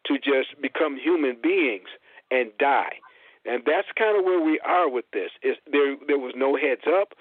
to 0.06 0.18
just 0.18 0.60
become 0.60 0.98
human 0.98 1.38
beings 1.42 1.88
and 2.30 2.50
die. 2.58 3.00
And 3.46 3.62
that's 3.64 3.88
kind 3.96 4.18
of 4.18 4.24
where 4.24 4.42
we 4.42 4.60
are 4.60 4.90
with 4.90 5.06
this. 5.14 5.30
Is 5.42 5.56
there 5.72 5.96
there 6.06 6.18
was 6.18 6.34
no 6.36 6.54
heads 6.54 6.84
up. 6.86 7.14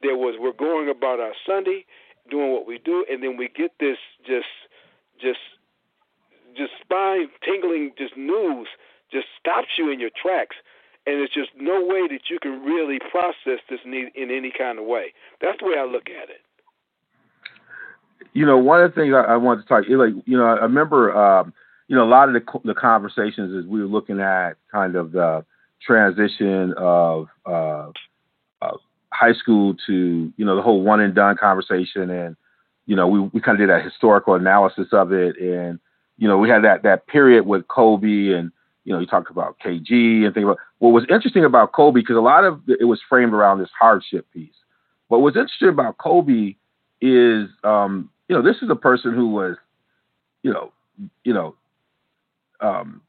There 0.00 0.16
was 0.16 0.36
we're 0.40 0.52
going 0.52 0.88
about 0.88 1.20
our 1.20 1.34
Sunday, 1.46 1.84
doing 2.30 2.52
what 2.52 2.66
we 2.66 2.78
do, 2.78 3.04
and 3.10 3.22
then 3.22 3.36
we 3.36 3.48
get 3.54 3.72
this 3.78 3.98
just 4.26 4.48
just 5.20 5.44
just 6.56 6.72
spine 6.80 7.28
tingling 7.44 7.92
just 7.98 8.16
news 8.16 8.68
just 9.14 9.26
stops 9.40 9.68
you 9.78 9.90
in 9.90 10.00
your 10.00 10.10
tracks 10.10 10.56
and 11.06 11.20
it's 11.20 11.32
just 11.32 11.50
no 11.56 11.84
way 11.84 12.08
that 12.08 12.30
you 12.30 12.38
can 12.40 12.62
really 12.64 12.98
process 12.98 13.60
this 13.68 13.80
in, 13.84 14.10
in 14.14 14.30
any 14.30 14.50
kind 14.56 14.78
of 14.78 14.86
way. 14.86 15.12
That's 15.40 15.58
the 15.60 15.66
way 15.66 15.74
I 15.78 15.84
look 15.84 16.08
at 16.08 16.30
it. 16.30 16.40
You 18.32 18.46
know, 18.46 18.58
one 18.58 18.82
of 18.82 18.94
the 18.94 19.00
things 19.00 19.14
I, 19.14 19.34
I 19.34 19.36
wanted 19.36 19.62
to 19.62 19.68
talk, 19.68 19.84
like, 19.88 20.14
you 20.26 20.36
know, 20.36 20.46
I 20.46 20.62
remember, 20.62 21.14
um, 21.14 21.52
you 21.88 21.96
know, 21.96 22.04
a 22.04 22.08
lot 22.08 22.28
of 22.28 22.34
the, 22.34 22.60
the 22.64 22.74
conversations 22.74 23.54
as 23.56 23.68
we 23.68 23.80
were 23.80 23.86
looking 23.86 24.20
at 24.20 24.54
kind 24.72 24.96
of 24.96 25.12
the 25.12 25.44
transition 25.84 26.74
of 26.76 27.28
uh, 27.46 27.90
uh, 28.62 28.76
high 29.12 29.34
school 29.34 29.74
to 29.86 30.32
you 30.36 30.44
know 30.44 30.56
the 30.56 30.62
whole 30.62 30.82
one 30.82 31.00
and 31.00 31.14
done 31.14 31.36
conversation, 31.36 32.10
and 32.10 32.36
you 32.86 32.96
know 32.96 33.06
we 33.06 33.20
we 33.20 33.40
kind 33.40 33.60
of 33.60 33.68
did 33.68 33.74
a 33.74 33.80
historical 33.80 34.34
analysis 34.34 34.88
of 34.92 35.12
it, 35.12 35.36
and 35.38 35.78
you 36.16 36.26
know 36.26 36.38
we 36.38 36.48
had 36.48 36.64
that 36.64 36.82
that 36.82 37.06
period 37.06 37.46
with 37.46 37.68
Kobe, 37.68 38.30
and 38.30 38.50
you 38.84 38.92
know 38.92 39.00
you 39.00 39.06
talked 39.06 39.30
about 39.30 39.58
KG 39.64 40.24
and 40.24 40.34
things 40.34 40.44
about 40.44 40.58
what 40.78 40.90
was 40.90 41.04
interesting 41.10 41.44
about 41.44 41.72
Kobe 41.72 42.00
because 42.00 42.16
a 42.16 42.20
lot 42.20 42.44
of 42.44 42.60
it 42.68 42.84
was 42.84 43.00
framed 43.08 43.32
around 43.32 43.58
this 43.58 43.70
hardship 43.78 44.26
piece. 44.32 44.54
What 45.08 45.20
was 45.20 45.36
interesting 45.36 45.68
about 45.68 45.98
Kobe 45.98 46.54
is 47.00 47.48
um, 47.64 48.10
you 48.28 48.36
know 48.36 48.42
this 48.42 48.56
is 48.62 48.70
a 48.70 48.76
person 48.76 49.14
who 49.14 49.28
was 49.28 49.56
you 50.42 50.52
know 50.52 50.72
you 51.24 51.32
know 51.32 51.54
um, 52.60 53.00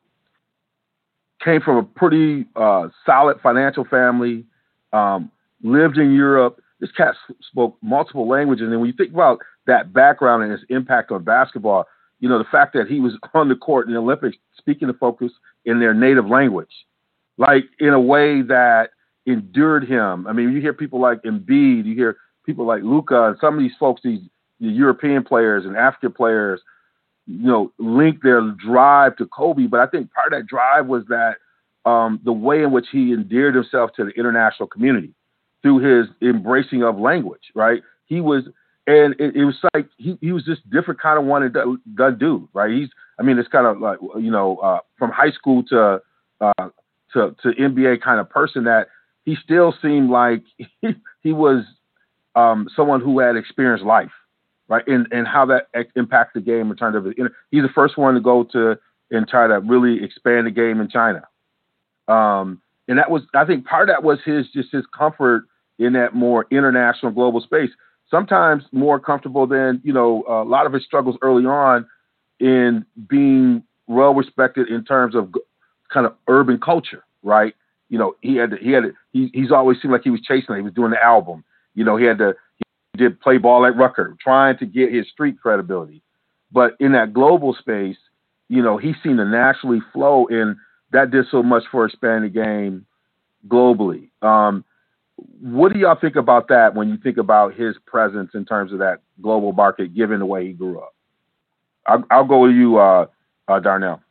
came 1.44 1.62
from 1.62 1.78
a 1.78 1.84
pretty 1.84 2.46
uh, 2.56 2.90
solid 3.06 3.40
financial 3.42 3.86
family, 3.86 4.46
um, 4.92 5.32
lived 5.62 5.98
in 5.98 6.14
Europe. 6.14 6.60
This 6.80 6.92
cat 6.92 7.16
spoke 7.42 7.78
multiple 7.82 8.28
languages. 8.28 8.68
And 8.70 8.80
when 8.80 8.88
you 8.88 8.96
think 8.96 9.14
about 9.14 9.40
that 9.68 9.94
background 9.94 10.44
and 10.44 10.52
his 10.52 10.62
impact 10.70 11.12
on 11.12 11.24
basketball, 11.24 11.86
you 12.26 12.30
know, 12.30 12.40
the 12.40 12.50
fact 12.52 12.74
that 12.74 12.88
he 12.88 13.00
was 13.00 13.14
on 13.34 13.50
the 13.50 13.56
court 13.56 13.88
in 13.88 13.94
the 13.94 14.00
Olympics 14.00 14.38
speaking 14.58 14.88
to 14.88 14.94
folks 14.94 15.26
in 15.66 15.80
their 15.80 15.94
native 15.94 16.28
language, 16.28 16.72
like 17.38 17.66
in 17.80 17.90
a 17.90 18.00
way 18.00 18.42
that 18.42 18.90
endured 19.26 19.88
him. 19.88 20.26
I 20.28 20.34
mean, 20.34 20.52
you 20.52 20.62
hear 20.62 20.74
people 20.74 21.00
like 21.00 21.22
Embiid, 21.24 21.86
you 21.86 21.96
hear 21.96 22.18
people 22.46 22.66
like 22.66 22.84
Luka, 22.84 23.26
and 23.26 23.38
some 23.40 23.56
of 23.56 23.60
these 23.60 23.76
folks, 23.80 24.02
these 24.04 24.22
the 24.60 24.68
European 24.68 25.24
players 25.24 25.66
and 25.66 25.78
African 25.78 26.14
players– 26.14 26.62
you 27.28 27.48
know, 27.48 27.72
link 27.80 28.22
their 28.22 28.42
drive 28.52 29.16
to 29.18 29.26
Kobe. 29.26 29.68
But 29.68 29.80
I 29.80 29.88
think 29.88 30.12
part 30.12 30.32
of 30.32 30.40
that 30.40 30.48
drive 30.48 30.88
was 30.88 31.04
that 31.10 31.38
um, 31.90 32.20
the 32.24 32.32
way 32.32 32.64
in 32.64 32.72
which 32.72 32.88
he 32.92 33.14
endeared 33.14 33.56
himself 33.56 33.92
to 33.98 34.06
the 34.06 34.12
international 34.12 34.68
community 34.68 35.14
through 35.62 35.80
his 35.80 36.08
embracing 36.22 36.84
of 36.84 37.00
language, 37.00 37.52
right? 37.56 37.82
He 38.06 38.22
was, 38.22 38.44
and 38.88 39.16
it, 39.20 39.36
it 39.36 39.46
was 39.46 39.56
like 39.74 39.88
he, 39.98 40.18
he 40.22 40.32
was 40.32 40.46
this 40.46 40.60
different 40.72 41.02
kind 41.02 41.20
of 41.20 41.26
one 41.26 41.44
and 41.44 41.54
done 41.96 42.18
dude, 42.18 42.48
right? 42.54 42.72
He's, 42.72 42.90
I 43.20 43.24
mean, 43.24 43.38
it's 43.40 43.50
kind 43.50 43.66
of 43.66 43.80
like, 43.80 44.00
you 44.18 44.32
know, 44.32 44.58
uh, 44.58 44.80
from 44.98 45.12
high 45.12 45.32
school 45.32 45.64
to, 45.70 46.02
uh, 46.42 46.70
to, 47.14 47.36
to 47.42 47.50
NBA 47.50 48.02
kind 48.02 48.20
of 48.20 48.30
person 48.30 48.66
that 48.66 48.88
he 49.24 49.36
still 49.44 49.74
seemed 49.82 50.10
like 50.10 50.44
he, 50.82 50.96
he 51.22 51.34
was 51.34 51.64
um, 52.36 52.68
someone 52.76 53.02
who 53.02 53.20
had 53.20 53.36
experienced 53.36 53.86
life 53.86 54.12
right? 54.68 54.88
And 54.88 55.08
and 55.12 55.28
how 55.28 55.46
that 55.48 55.68
impacts 55.96 56.32
the 56.34 56.42
game 56.42 56.72
in 56.72 56.78
terms 56.78 56.96
of 56.96 57.08
it. 57.08 57.18
He's 57.52 57.64
the 57.64 57.70
first 57.74 57.98
one 57.98 58.16
to 58.16 58.20
go 58.20 58.44
to 58.52 58.78
and 59.12 59.28
try 59.28 59.48
to 59.48 59.60
really 59.60 60.04
expand 60.04 60.48
the 60.48 60.52
game 60.52 60.82
in 60.82 60.90
China. 60.90 61.24
Um, 62.08 62.62
and 62.88 62.98
that 62.98 63.10
was, 63.10 63.24
I 63.34 63.46
think, 63.46 63.66
part 63.66 63.90
of 63.90 63.94
that 63.94 64.04
was 64.04 64.20
his 64.26 64.48
just 64.54 64.72
his 64.72 64.86
comfort 64.98 65.46
in 65.78 65.94
that 65.94 66.14
more 66.16 66.46
international 66.52 67.12
global 67.12 67.42
space. 67.42 67.70
Sometimes 68.10 68.64
more 68.72 69.00
comfortable 69.00 69.48
than 69.48 69.82
you 69.84 69.94
know 69.94 70.24
a 70.28 70.44
lot 70.44 70.66
of 70.66 70.74
his 70.74 70.84
struggles 70.84 71.18
early 71.22 71.46
on 71.46 71.88
in 72.40 72.86
being 73.08 73.64
well 73.88 74.14
respected 74.14 74.68
in 74.68 74.84
terms 74.84 75.16
of 75.16 75.34
kind 75.92 76.06
of 76.06 76.14
urban 76.28 76.60
culture, 76.60 77.04
right? 77.24 77.56
You 77.90 77.98
know, 77.98 78.16
he 78.22 78.36
had 78.36 78.52
to, 78.52 78.58
he 78.58 78.72
had 78.72 78.84
to, 78.84 78.94
he, 79.14 79.30
he's 79.34 79.52
always 79.52 79.82
seemed 79.82 79.92
like 79.92 80.04
he 80.04 80.10
was 80.10 80.22
chasing. 80.22 80.56
It. 80.56 80.58
He 80.58 80.64
was 80.64 80.74
doing 80.74 80.92
the 80.92 81.04
album. 81.04 81.44
You 81.76 81.84
know, 81.84 81.98
he 81.98 82.06
had 82.06 82.18
to 82.20 82.36
he 82.58 82.98
did 82.98 83.20
play 83.22 83.38
ball 83.38 83.66
at 83.66 83.76
Rutgers, 83.76 84.18
trying 84.22 84.58
to 84.58 84.66
get 84.66 84.94
his 84.94 85.08
street 85.10 85.40
credibility. 85.42 86.02
But 86.52 86.76
in 86.80 86.94
that 86.94 87.14
global 87.14 87.54
space, 87.54 87.98
you 88.48 88.62
know, 88.62 88.78
he 88.78 88.94
seemed 89.04 89.18
to 89.18 89.26
naturally 89.26 89.80
flow, 89.92 90.28
and 90.28 90.56
that 90.92 91.12
did 91.12 91.26
so 91.30 91.44
much 91.44 91.64
for 91.72 91.86
expanding 91.86 92.32
the 92.32 92.42
game 92.42 92.86
globally. 93.48 94.10
Um, 94.22 94.64
what 95.18 95.74
do 95.74 95.80
y'all 95.80 95.98
think 96.00 96.16
about 96.16 96.48
that 96.50 96.76
when 96.76 96.90
you 96.90 96.98
think 96.98 97.18
about 97.18 97.54
his 97.54 97.76
presence 97.86 98.32
in 98.34 98.46
terms 98.46 98.74
of 98.74 98.80
that 98.80 99.00
global 99.22 99.54
market, 99.54 99.94
given 99.94 100.20
the 100.20 100.26
way 100.26 100.46
he 100.46 100.54
grew 100.54 100.80
up? 100.80 100.94
I'll, 101.88 102.04
I'll 102.10 102.26
go 102.26 102.40
with 102.42 102.56
you, 102.56 102.78
uh, 102.78 103.08
uh, 103.48 103.60
Darnell. 103.60 104.02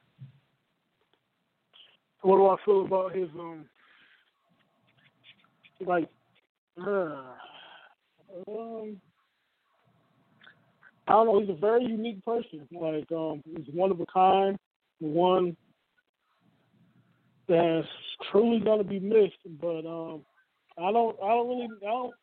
What 2.23 2.37
do 2.37 2.47
I 2.47 2.57
feel 2.65 2.85
about 2.87 3.15
his 3.15 3.29
um, 3.39 3.67
like? 5.85 6.09
Uh, 6.81 7.23
Um, 8.49 9.01
I 11.07 11.13
don't 11.13 11.27
know. 11.27 11.41
He's 11.41 11.51
a 11.51 11.61
very 11.61 11.85
unique 11.85 12.25
person. 12.25 12.67
Like, 12.73 13.11
um, 13.13 13.43
he's 13.45 13.67
one 13.75 13.91
of 13.91 14.01
a 14.01 14.07
kind, 14.07 14.57
one 15.01 15.57
that's 17.47 17.87
truly 18.31 18.61
gonna 18.61 18.85
be 18.85 19.01
missed. 19.01 19.39
But 19.61 19.87
um, 19.87 20.25
I 20.79 20.93
don't, 20.93 21.17
I 21.23 21.29
don't 21.29 21.49
really, 21.49 21.69
I 21.83 21.87
don't 21.87 22.15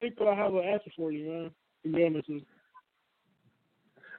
think 0.00 0.18
that 0.18 0.28
I 0.28 0.34
have 0.34 0.54
an 0.54 0.64
answer 0.64 0.90
for 0.96 1.12
you, 1.12 1.28
man. 1.30 1.50
To 1.84 1.92
be 1.92 2.04
honest 2.04 2.28
with 2.28 2.38
you. 2.38 2.42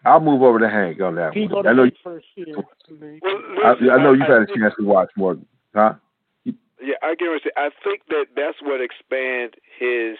I'll 0.05 0.21
move 0.21 0.41
over 0.43 0.59
to 0.59 0.69
Hank 0.69 1.01
on 1.01 1.15
that 1.15 1.33
He 1.33 1.41
one. 1.47 1.63
go 1.63 1.69
I 1.69 1.73
know. 1.73 1.83
Hank 1.83 1.95
first 2.03 2.25
here. 2.35 2.45
to 2.45 2.93
me. 2.93 3.19
I, 3.63 3.71
I 3.91 4.01
know 4.03 4.13
you've 4.13 4.21
had 4.21 4.43
a 4.43 4.45
think- 4.45 4.59
chance 4.59 4.73
to 4.79 4.85
watch 4.85 5.09
more, 5.17 5.37
huh? 5.75 5.95
Yeah, 6.81 6.95
I 7.03 7.15
can 7.19 7.37
say 7.43 7.49
I 7.57 7.69
think 7.83 8.03
that 8.07 8.27
that's 8.37 8.57
what 8.61 8.79
expand 8.79 9.55
his 9.77 10.17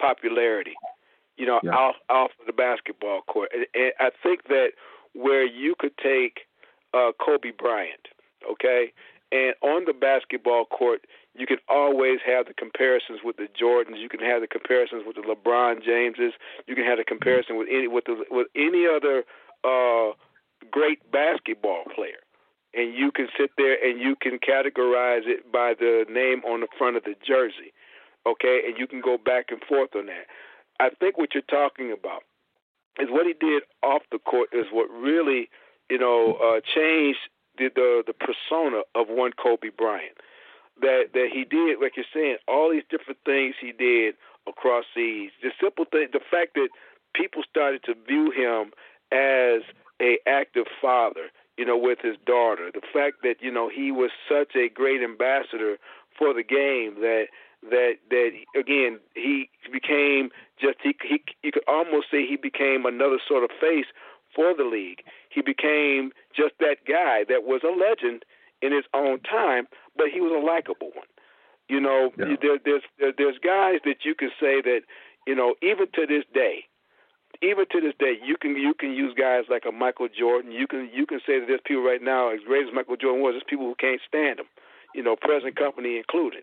popularity. 0.00 0.74
You 1.36 1.46
know, 1.46 1.60
Yeah. 1.62 1.70
off 1.70 1.94
off 2.10 2.30
the 2.46 2.52
basketball 2.52 3.22
court, 3.22 3.50
and, 3.54 3.64
and 3.74 3.92
I 4.00 4.10
think 4.20 4.48
that 4.48 4.70
where 5.14 5.46
you 5.46 5.76
could 5.78 5.96
take 5.98 6.40
uh, 6.92 7.12
Kobe 7.24 7.52
Bryant, 7.56 8.08
okay, 8.50 8.92
and 9.30 9.54
on 9.62 9.84
the 9.84 9.92
basketball 9.92 10.64
court, 10.64 11.02
you 11.40 11.46
can 11.46 11.58
always 11.68 12.20
have 12.24 12.46
the 12.46 12.54
comparisons 12.54 13.20
with 13.24 13.36
the 13.36 13.48
Jordans. 13.60 13.98
You 13.98 14.08
can 14.08 14.20
have 14.20 14.42
the 14.42 14.46
comparisons 14.46 15.04
with 15.06 15.16
the 15.16 15.22
LeBron 15.22 15.82
Jameses. 15.82 16.34
You 16.66 16.74
can 16.74 16.84
have 16.84 16.98
the 16.98 17.04
comparison 17.04 17.56
with 17.56 17.68
any 17.70 17.88
with 17.88 18.04
the 18.04 18.24
with 18.30 18.48
any 18.54 18.86
other 18.86 19.24
uh, 19.64 20.12
great 20.70 21.00
basketball 21.10 21.84
player 21.94 22.20
and 22.74 22.94
you 22.94 23.10
can 23.10 23.28
sit 23.38 23.50
there 23.56 23.76
and 23.82 24.00
you 24.00 24.14
can 24.20 24.38
categorize 24.38 25.26
it 25.26 25.50
by 25.50 25.74
the 25.78 26.04
name 26.08 26.42
on 26.44 26.60
the 26.60 26.68
front 26.78 26.96
of 26.96 27.04
the 27.04 27.14
jersey, 27.26 27.72
okay? 28.26 28.62
And 28.66 28.78
you 28.78 28.86
can 28.86 29.00
go 29.00 29.18
back 29.18 29.46
and 29.50 29.60
forth 29.68 29.90
on 29.96 30.06
that. 30.06 30.26
I 30.78 30.90
think 31.00 31.18
what 31.18 31.30
you're 31.34 31.42
talking 31.42 31.92
about 31.92 32.22
is 32.98 33.08
what 33.10 33.26
he 33.26 33.34
did 33.34 33.62
off 33.82 34.02
the 34.12 34.18
court 34.18 34.50
is 34.52 34.66
what 34.72 34.88
really, 34.90 35.50
you 35.90 35.98
know, 35.98 36.38
uh, 36.42 36.60
changed 36.74 37.18
the, 37.58 37.70
the 37.74 38.02
the 38.06 38.14
persona 38.14 38.82
of 38.94 39.08
one 39.08 39.32
Kobe 39.32 39.70
Bryant. 39.76 40.16
That 40.80 41.12
that 41.14 41.28
he 41.32 41.44
did, 41.44 41.80
like 41.80 41.96
you're 41.96 42.06
saying, 42.12 42.36
all 42.48 42.70
these 42.70 42.88
different 42.90 43.20
things 43.24 43.54
he 43.60 43.72
did 43.72 44.14
across 44.48 44.84
seas. 44.94 45.30
The 45.42 45.50
simple 45.60 45.84
thing, 45.84 46.08
the 46.12 46.20
fact 46.30 46.54
that 46.54 46.68
people 47.14 47.42
started 47.48 47.82
to 47.84 47.94
view 48.06 48.30
him 48.30 48.72
as 49.12 49.62
a 50.00 50.18
active 50.26 50.66
father, 50.80 51.28
you 51.56 51.64
know, 51.64 51.76
with 51.76 51.98
his 52.02 52.16
daughter. 52.24 52.70
The 52.72 52.80
fact 52.92 53.22
that 53.22 53.36
you 53.40 53.50
know 53.50 53.68
he 53.68 53.92
was 53.92 54.10
such 54.28 54.56
a 54.56 54.68
great 54.68 55.02
ambassador 55.02 55.76
for 56.16 56.32
the 56.32 56.42
game 56.42 57.00
that 57.00 57.26
that 57.62 57.94
that 58.08 58.30
again 58.58 58.98
he 59.14 59.50
became 59.70 60.30
just 60.60 60.78
he 60.82 60.94
he 61.02 61.22
you 61.42 61.52
could 61.52 61.64
almost 61.68 62.06
say 62.10 62.26
he 62.26 62.36
became 62.36 62.86
another 62.86 63.18
sort 63.26 63.44
of 63.44 63.50
face 63.60 63.86
for 64.34 64.54
the 64.54 64.64
league. 64.64 65.02
He 65.28 65.42
became 65.42 66.12
just 66.34 66.54
that 66.60 66.86
guy 66.86 67.24
that 67.28 67.44
was 67.44 67.62
a 67.64 67.74
legend 67.74 68.24
in 68.62 68.72
his 68.72 68.84
own 68.94 69.20
time, 69.20 69.66
but 69.96 70.08
he 70.12 70.20
was 70.20 70.32
a 70.32 70.44
likable 70.44 70.90
one. 70.94 71.08
You 71.68 71.80
know, 71.80 72.10
Yeah. 72.18 72.36
there, 72.40 72.58
there's 72.64 72.82
there, 72.98 73.12
there's 73.16 73.38
guys 73.38 73.80
that 73.84 74.04
you 74.04 74.14
can 74.14 74.30
say 74.40 74.60
that 74.62 74.82
you 75.26 75.34
know 75.34 75.54
even 75.62 75.86
to 75.94 76.06
this 76.06 76.24
day, 76.34 76.66
even 77.42 77.64
to 77.70 77.80
this 77.80 77.94
day, 77.98 78.18
you 78.22 78.36
can 78.36 78.56
you 78.56 78.74
can 78.74 78.92
use 78.92 79.14
guys 79.16 79.44
like 79.48 79.64
a 79.66 79.72
Michael 79.72 80.08
Jordan. 80.08 80.52
You 80.52 80.66
can 80.66 80.90
you 80.92 81.06
can 81.06 81.20
say 81.26 81.38
that 81.40 81.46
there's 81.46 81.60
people 81.64 81.82
right 81.84 82.02
now 82.02 82.30
as 82.30 82.40
great 82.46 82.66
as 82.66 82.74
Michael 82.74 82.96
Jordan 82.96 83.22
was, 83.22 83.34
there's 83.34 83.44
people 83.48 83.66
who 83.66 83.76
can't 83.76 84.00
stand 84.06 84.40
him. 84.40 84.46
You 84.94 85.02
know, 85.04 85.14
present 85.16 85.54
company 85.56 85.96
included. 85.96 86.42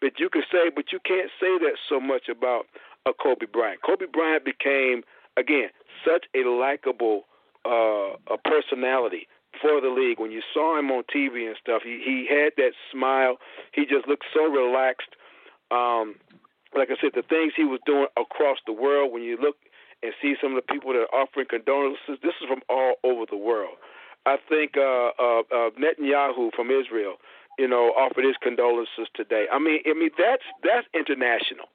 But 0.00 0.18
you 0.18 0.30
can 0.30 0.42
say, 0.50 0.70
but 0.74 0.92
you 0.92 1.00
can't 1.04 1.30
say 1.40 1.58
that 1.58 1.76
so 1.88 2.00
much 2.00 2.28
about 2.30 2.66
a 3.06 3.12
Kobe 3.12 3.46
Bryant. 3.52 3.82
Kobe 3.82 4.06
Bryant 4.06 4.44
became 4.44 5.02
again 5.36 5.68
such 6.06 6.26
a 6.34 6.48
likable 6.48 7.24
uh, 7.66 8.14
a 8.30 8.38
personality 8.44 9.26
for 9.60 9.80
the 9.80 9.88
league. 9.88 10.18
When 10.18 10.30
you 10.30 10.42
saw 10.52 10.78
him 10.78 10.90
on 10.90 11.04
TV 11.04 11.46
and 11.46 11.56
stuff, 11.60 11.82
he 11.84 12.00
he 12.04 12.26
had 12.28 12.52
that 12.56 12.72
smile. 12.90 13.36
He 13.72 13.86
just 13.86 14.06
looked 14.08 14.26
so 14.34 14.44
relaxed. 14.44 15.14
Um, 15.70 16.16
like 16.74 16.88
I 16.90 16.96
said, 17.00 17.12
the 17.14 17.22
things 17.22 17.52
he 17.56 17.64
was 17.64 17.80
doing 17.86 18.06
across 18.16 18.58
the 18.66 18.72
world. 18.72 19.12
When 19.12 19.22
you 19.22 19.36
look 19.40 19.56
and 20.02 20.12
see 20.22 20.34
some 20.40 20.56
of 20.56 20.62
the 20.62 20.72
people 20.72 20.92
that 20.92 21.00
are 21.00 21.14
offering 21.14 21.46
condolences, 21.48 22.18
this 22.22 22.34
is 22.40 22.48
from 22.48 22.62
all 22.68 22.94
over 23.04 23.24
the 23.28 23.36
world. 23.36 23.76
I 24.26 24.36
think 24.48 24.76
uh, 24.76 25.12
uh, 25.18 25.42
uh, 25.50 25.70
Netanyahu 25.80 26.50
from 26.54 26.70
Israel, 26.70 27.16
you 27.58 27.68
know, 27.68 27.92
offered 27.96 28.24
his 28.24 28.36
condolences 28.42 29.08
today. 29.14 29.46
I 29.50 29.58
mean, 29.58 29.80
I 29.86 29.94
mean 29.94 30.10
that's 30.16 30.44
that's 30.62 30.86
international. 30.94 31.68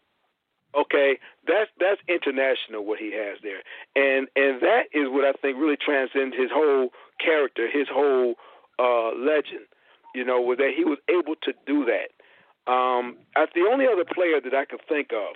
Okay, 0.75 1.19
that's 1.47 1.71
that's 1.79 2.01
international 2.07 2.83
what 2.85 2.99
he 2.99 3.13
has 3.13 3.37
there, 3.41 3.63
and 3.95 4.27
and 4.35 4.61
that 4.61 4.91
is 4.91 5.07
what 5.07 5.23
I 5.23 5.31
think 5.33 5.57
really 5.57 5.77
transcends 5.77 6.35
his 6.35 6.51
whole 6.51 6.89
character, 7.23 7.69
his 7.71 7.87
whole 7.89 8.35
uh, 8.77 9.15
legend. 9.15 9.65
You 10.13 10.25
know, 10.25 10.41
was 10.41 10.57
that 10.57 10.71
he 10.75 10.83
was 10.83 10.97
able 11.09 11.35
to 11.43 11.53
do 11.65 11.85
that. 11.85 12.11
Um, 12.71 13.17
I, 13.35 13.45
the 13.53 13.69
only 13.71 13.85
other 13.87 14.05
player 14.05 14.41
that 14.41 14.53
I 14.53 14.65
could 14.65 14.81
think 14.87 15.11
of 15.13 15.35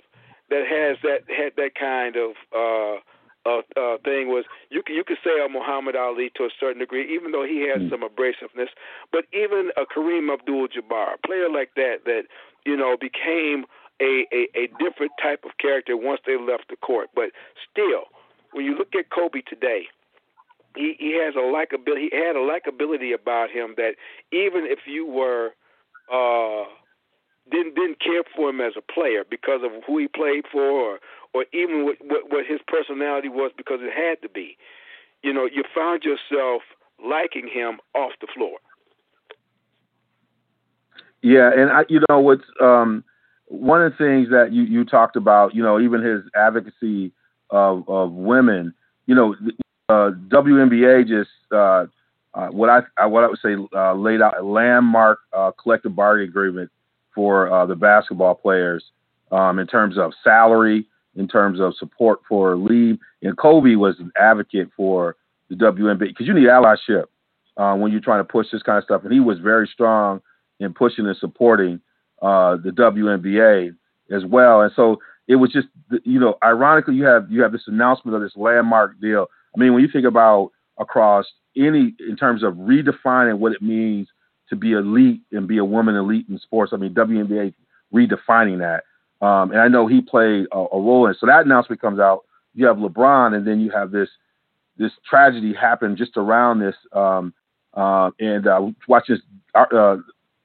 that 0.50 0.66
has 0.66 0.98
that 1.02 1.24
had 1.30 1.54
that 1.56 1.74
kind 1.74 2.16
of 2.16 2.32
uh, 2.52 3.00
uh, 3.46 3.62
uh, 3.76 3.96
thing 4.04 4.28
was 4.28 4.44
you 4.68 4.82
can 4.82 4.96
you 4.96 5.04
could 5.04 5.18
say 5.24 5.40
a 5.42 5.48
Muhammad 5.48 5.96
Ali 5.96 6.30
to 6.36 6.44
a 6.44 6.50
certain 6.58 6.80
degree, 6.80 7.14
even 7.14 7.32
though 7.32 7.44
he 7.44 7.66
has 7.68 7.80
some 7.88 8.02
abrasiveness. 8.02 8.68
But 9.12 9.24
even 9.32 9.70
a 9.76 9.86
Kareem 9.86 10.32
Abdul-Jabbar, 10.32 11.14
a 11.14 11.26
player 11.26 11.48
like 11.48 11.70
that, 11.76 12.04
that 12.04 12.24
you 12.66 12.76
know 12.76 12.96
became 13.00 13.64
a, 14.00 14.26
a 14.32 14.48
a 14.56 14.66
different 14.78 15.12
type 15.22 15.44
of 15.44 15.52
character 15.58 15.96
once 15.96 16.20
they 16.26 16.38
left 16.38 16.68
the 16.70 16.76
court. 16.76 17.08
But 17.14 17.30
still, 17.70 18.04
when 18.52 18.64
you 18.64 18.76
look 18.76 18.94
at 18.94 19.10
Kobe 19.10 19.42
today, 19.42 19.86
he 20.76 20.96
he 20.98 21.18
has 21.22 21.34
a 21.34 21.38
likability. 21.38 22.08
He 22.10 22.16
had 22.16 22.36
a 22.36 22.40
likability 22.40 23.14
about 23.14 23.50
him 23.50 23.74
that 23.76 23.94
even 24.32 24.66
if 24.66 24.80
you 24.86 25.06
were 25.06 25.50
uh 26.12 26.64
didn't 27.50 27.74
didn't 27.74 28.00
care 28.00 28.22
for 28.34 28.50
him 28.50 28.60
as 28.60 28.74
a 28.76 28.92
player 28.92 29.24
because 29.28 29.60
of 29.64 29.70
who 29.86 29.98
he 29.98 30.08
played 30.08 30.44
for, 30.50 30.62
or 30.62 30.98
or 31.32 31.44
even 31.52 31.84
what, 31.84 31.96
what 32.04 32.30
what 32.30 32.46
his 32.46 32.60
personality 32.66 33.28
was 33.28 33.52
because 33.56 33.80
it 33.82 33.92
had 33.92 34.20
to 34.22 34.32
be. 34.32 34.56
You 35.22 35.34
know, 35.34 35.44
you 35.44 35.64
found 35.74 36.02
yourself 36.02 36.62
liking 37.04 37.48
him 37.48 37.78
off 37.94 38.12
the 38.20 38.26
floor. 38.34 38.58
Yeah, 41.22 41.50
and 41.54 41.70
I, 41.70 41.84
you 41.88 42.00
know 42.08 42.18
what's 42.20 42.44
um, 42.62 43.04
one 43.50 43.82
of 43.82 43.92
the 43.92 43.98
things 43.98 44.30
that 44.30 44.52
you 44.52 44.62
you 44.62 44.84
talked 44.84 45.16
about, 45.16 45.54
you 45.54 45.62
know, 45.62 45.80
even 45.80 46.02
his 46.02 46.22
advocacy 46.34 47.12
of 47.50 47.88
of 47.88 48.12
women, 48.12 48.72
you 49.06 49.14
know, 49.14 49.34
uh, 49.88 50.12
WNBA 50.28 51.06
just 51.06 51.30
uh, 51.52 51.86
uh, 52.32 52.46
what 52.48 52.70
I, 52.70 52.82
I 52.96 53.06
what 53.06 53.24
I 53.24 53.26
would 53.26 53.40
say 53.40 53.56
uh, 53.74 53.94
laid 53.94 54.22
out 54.22 54.38
a 54.38 54.42
landmark 54.42 55.18
uh, 55.32 55.50
collective 55.60 55.96
bargaining 55.96 56.28
agreement 56.28 56.70
for 57.12 57.52
uh, 57.52 57.66
the 57.66 57.74
basketball 57.74 58.36
players 58.36 58.84
um, 59.32 59.58
in 59.58 59.66
terms 59.66 59.98
of 59.98 60.12
salary, 60.22 60.86
in 61.16 61.26
terms 61.26 61.58
of 61.58 61.74
support 61.76 62.20
for 62.28 62.56
leave. 62.56 62.98
And 63.20 63.36
Kobe 63.36 63.74
was 63.74 63.98
an 63.98 64.12
advocate 64.16 64.68
for 64.76 65.16
the 65.48 65.56
WNBA 65.56 65.98
because 65.98 66.28
you 66.28 66.34
need 66.34 66.46
allyship 66.46 67.06
when 67.56 67.90
you're 67.90 68.00
trying 68.00 68.20
to 68.20 68.24
push 68.24 68.46
this 68.52 68.62
kind 68.62 68.78
of 68.78 68.84
stuff. 68.84 69.02
And 69.02 69.12
he 69.12 69.18
was 69.18 69.40
very 69.40 69.66
strong 69.66 70.22
in 70.60 70.72
pushing 70.72 71.04
and 71.06 71.16
supporting 71.16 71.80
uh, 72.22 72.56
the 72.56 72.70
WNBA 72.70 73.74
as 74.10 74.24
well. 74.24 74.60
And 74.62 74.72
so 74.74 74.98
it 75.28 75.36
was 75.36 75.52
just, 75.52 75.68
you 76.04 76.18
know, 76.18 76.36
ironically, 76.42 76.94
you 76.94 77.04
have 77.04 77.30
you 77.30 77.42
have 77.42 77.52
this 77.52 77.66
announcement 77.66 78.16
of 78.16 78.22
this 78.22 78.36
landmark 78.36 79.00
deal. 79.00 79.26
I 79.54 79.60
mean, 79.60 79.72
when 79.72 79.82
you 79.82 79.88
think 79.90 80.06
about 80.06 80.50
across 80.78 81.26
any 81.56 81.94
in 82.08 82.16
terms 82.16 82.42
of 82.42 82.54
redefining 82.54 83.38
what 83.38 83.52
it 83.52 83.62
means 83.62 84.08
to 84.48 84.56
be 84.56 84.72
elite 84.72 85.20
and 85.32 85.46
be 85.46 85.58
a 85.58 85.64
woman 85.64 85.94
elite 85.94 86.26
in 86.28 86.38
sports. 86.38 86.72
I 86.72 86.76
mean, 86.76 86.94
WNBA 86.94 87.54
redefining 87.94 88.58
that. 88.58 88.84
Um, 89.24 89.52
and 89.52 89.60
I 89.60 89.68
know 89.68 89.86
he 89.86 90.00
played 90.00 90.46
a, 90.52 90.58
a 90.58 90.80
role 90.80 91.06
in 91.06 91.12
it. 91.12 91.18
So 91.20 91.26
that 91.26 91.44
announcement 91.44 91.80
comes 91.80 92.00
out. 92.00 92.24
You 92.54 92.66
have 92.66 92.78
LeBron, 92.78 93.34
and 93.34 93.46
then 93.46 93.60
you 93.60 93.70
have 93.70 93.90
this 93.90 94.08
this 94.76 94.92
tragedy 95.08 95.52
happen 95.52 95.96
just 95.96 96.16
around 96.16 96.58
this. 96.58 96.74
Um, 96.92 97.34
uh, 97.74 98.10
and 98.18 98.46
uh, 98.46 98.70
watch 98.88 99.04
this 99.08 99.20
uh, 99.54 99.96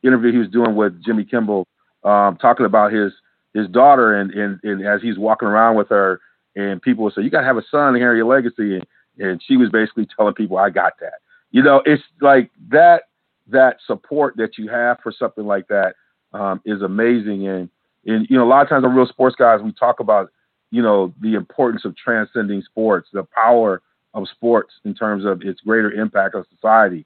interview 0.05 0.31
he 0.31 0.37
was 0.37 0.49
doing 0.49 0.75
with 0.75 1.03
Jimmy 1.03 1.25
Kimmel, 1.25 1.67
um, 2.03 2.37
talking 2.37 2.65
about 2.65 2.91
his 2.91 3.11
his 3.53 3.67
daughter, 3.67 4.15
and, 4.19 4.31
and 4.31 4.59
and 4.63 4.85
as 4.85 5.01
he's 5.01 5.17
walking 5.17 5.47
around 5.47 5.75
with 5.75 5.89
her, 5.89 6.19
and 6.55 6.81
people 6.81 7.09
say, 7.11 7.21
"You 7.21 7.29
got 7.29 7.41
to 7.41 7.47
have 7.47 7.57
a 7.57 7.63
son 7.69 7.93
to 7.93 7.99
carry 7.99 8.17
your 8.17 8.27
legacy," 8.27 8.75
and, 8.75 8.85
and 9.17 9.41
she 9.45 9.57
was 9.57 9.69
basically 9.69 10.07
telling 10.15 10.33
people, 10.33 10.57
"I 10.57 10.69
got 10.69 10.93
that." 10.99 11.19
You 11.51 11.63
know, 11.63 11.81
it's 11.85 12.03
like 12.21 12.51
that 12.69 13.03
that 13.47 13.77
support 13.85 14.35
that 14.37 14.57
you 14.57 14.67
have 14.69 14.97
for 15.01 15.11
something 15.11 15.45
like 15.45 15.67
that 15.67 15.95
um, 16.33 16.61
is 16.65 16.81
amazing. 16.81 17.47
And 17.47 17.69
and 18.05 18.27
you 18.29 18.37
know, 18.37 18.43
a 18.43 18.49
lot 18.49 18.61
of 18.61 18.69
times 18.69 18.85
on 18.85 18.95
real 18.95 19.07
sports 19.07 19.35
guys, 19.37 19.61
we 19.61 19.71
talk 19.71 19.99
about 19.99 20.31
you 20.71 20.81
know 20.81 21.13
the 21.21 21.35
importance 21.35 21.85
of 21.85 21.95
transcending 21.95 22.61
sports, 22.61 23.09
the 23.13 23.23
power 23.23 23.81
of 24.13 24.27
sports 24.29 24.73
in 24.85 24.95
terms 24.95 25.25
of 25.25 25.41
its 25.41 25.61
greater 25.61 25.91
impact 25.91 26.35
on 26.35 26.45
society. 26.53 27.05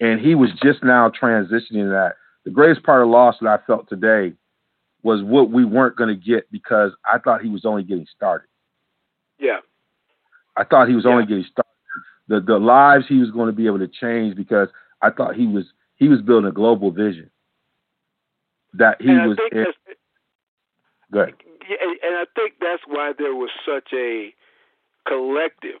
And 0.00 0.20
he 0.20 0.34
was 0.34 0.50
just 0.62 0.84
now 0.84 1.10
transitioning 1.10 1.90
that. 1.90 2.14
The 2.48 2.54
greatest 2.54 2.82
part 2.82 3.02
of 3.02 3.10
loss 3.10 3.36
that 3.42 3.48
I 3.48 3.58
felt 3.66 3.90
today 3.90 4.32
was 5.02 5.22
what 5.22 5.50
we 5.50 5.66
weren't 5.66 5.96
going 5.96 6.08
to 6.08 6.16
get 6.16 6.50
because 6.50 6.92
I 7.04 7.18
thought 7.18 7.42
he 7.42 7.50
was 7.50 7.66
only 7.66 7.82
getting 7.82 8.06
started. 8.16 8.48
Yeah. 9.38 9.58
I 10.56 10.64
thought 10.64 10.88
he 10.88 10.94
was 10.94 11.04
Yeah. 11.04 11.10
only 11.10 11.26
getting 11.26 11.44
started. 11.44 11.68
The 12.28 12.40
the 12.40 12.58
lives 12.58 13.06
he 13.06 13.18
was 13.18 13.30
going 13.30 13.48
to 13.48 13.52
be 13.52 13.66
able 13.66 13.80
to 13.80 13.86
change 13.86 14.34
because 14.34 14.70
I 15.02 15.10
thought 15.10 15.36
he 15.36 15.46
was 15.46 15.66
he 15.96 16.08
was 16.08 16.22
building 16.22 16.48
a 16.48 16.52
global 16.52 16.90
vision. 16.90 17.30
That 18.72 18.96
he 19.02 19.10
and 19.10 19.28
was. 19.28 19.38
In- 19.52 19.66
good. 21.12 21.34
and 21.68 22.16
I 22.16 22.24
think 22.34 22.54
that's 22.62 22.82
why 22.86 23.12
there 23.18 23.34
was 23.34 23.50
such 23.66 23.92
a 23.92 24.32
collective, 25.06 25.80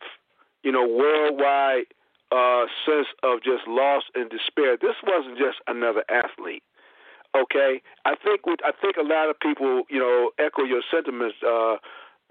you 0.62 0.72
know, 0.72 0.86
worldwide 0.86 1.86
uh, 2.30 2.66
sense 2.84 3.08
of 3.22 3.42
just 3.42 3.66
loss 3.66 4.02
and 4.14 4.30
despair. 4.30 4.76
This 4.76 4.96
wasn't 5.02 5.38
just 5.38 5.58
another 5.66 6.04
athlete. 6.08 6.62
Okay, 7.36 7.82
I 8.04 8.16
think 8.16 8.46
with, 8.46 8.60
I 8.64 8.72
think 8.72 8.96
a 8.96 9.04
lot 9.04 9.28
of 9.28 9.38
people, 9.38 9.84
you 9.90 10.00
know, 10.00 10.30
echo 10.38 10.64
your 10.64 10.80
sentiments, 10.90 11.36
uh, 11.46 11.76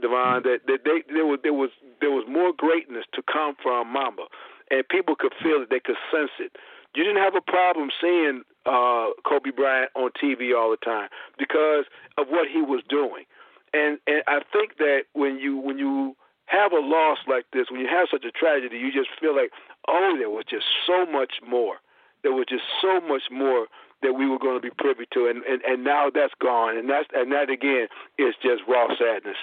Devon. 0.01 0.41
That, 0.43 0.65
that 0.65 0.81
they 0.85 1.05
there 1.13 1.25
was 1.25 1.39
there 1.43 1.53
was 1.53 1.69
there 2.01 2.11
was 2.11 2.25
more 2.27 2.51
greatness 2.51 3.05
to 3.13 3.21
come 3.21 3.55
from 3.61 3.93
Mamba, 3.93 4.23
and 4.71 4.87
people 4.89 5.15
could 5.15 5.33
feel 5.41 5.61
it. 5.61 5.69
They 5.69 5.79
could 5.79 5.97
sense 6.11 6.31
it. 6.39 6.55
You 6.95 7.03
didn't 7.03 7.21
have 7.21 7.35
a 7.35 7.41
problem 7.41 7.89
seeing 8.01 8.41
uh, 8.65 9.13
Kobe 9.21 9.51
Bryant 9.51 9.91
on 9.95 10.09
TV 10.17 10.57
all 10.57 10.71
the 10.71 10.81
time 10.83 11.09
because 11.37 11.85
of 12.17 12.27
what 12.29 12.47
he 12.49 12.61
was 12.61 12.81
doing, 12.89 13.25
and 13.73 13.99
and 14.07 14.23
I 14.27 14.41
think 14.51 14.77
that 14.77 15.05
when 15.13 15.37
you 15.37 15.57
when 15.57 15.77
you 15.77 16.15
have 16.47 16.71
a 16.71 16.79
loss 16.79 17.19
like 17.27 17.45
this, 17.51 17.67
when 17.69 17.81
you 17.81 17.87
have 17.87 18.07
such 18.09 18.23
a 18.23 18.31
tragedy, 18.31 18.77
you 18.79 18.91
just 18.91 19.09
feel 19.19 19.35
like, 19.35 19.51
oh, 19.87 20.15
there 20.17 20.29
was 20.29 20.45
just 20.49 20.65
so 20.85 21.05
much 21.05 21.33
more. 21.47 21.75
There 22.23 22.33
was 22.33 22.45
just 22.49 22.63
so 22.81 22.99
much 23.01 23.23
more 23.31 23.67
that 24.03 24.13
we 24.13 24.27
were 24.27 24.39
going 24.39 24.55
to 24.55 24.61
be 24.61 24.73
privy 24.77 25.05
to, 25.13 25.27
and, 25.27 25.43
and 25.43 25.61
and 25.63 25.83
now 25.83 26.09
that's 26.13 26.33
gone, 26.41 26.77
and 26.77 26.89
that's 26.89 27.07
and 27.13 27.31
that 27.31 27.49
again 27.49 27.87
is 28.17 28.35
just 28.41 28.61
raw 28.67 28.87
sadness. 28.97 29.37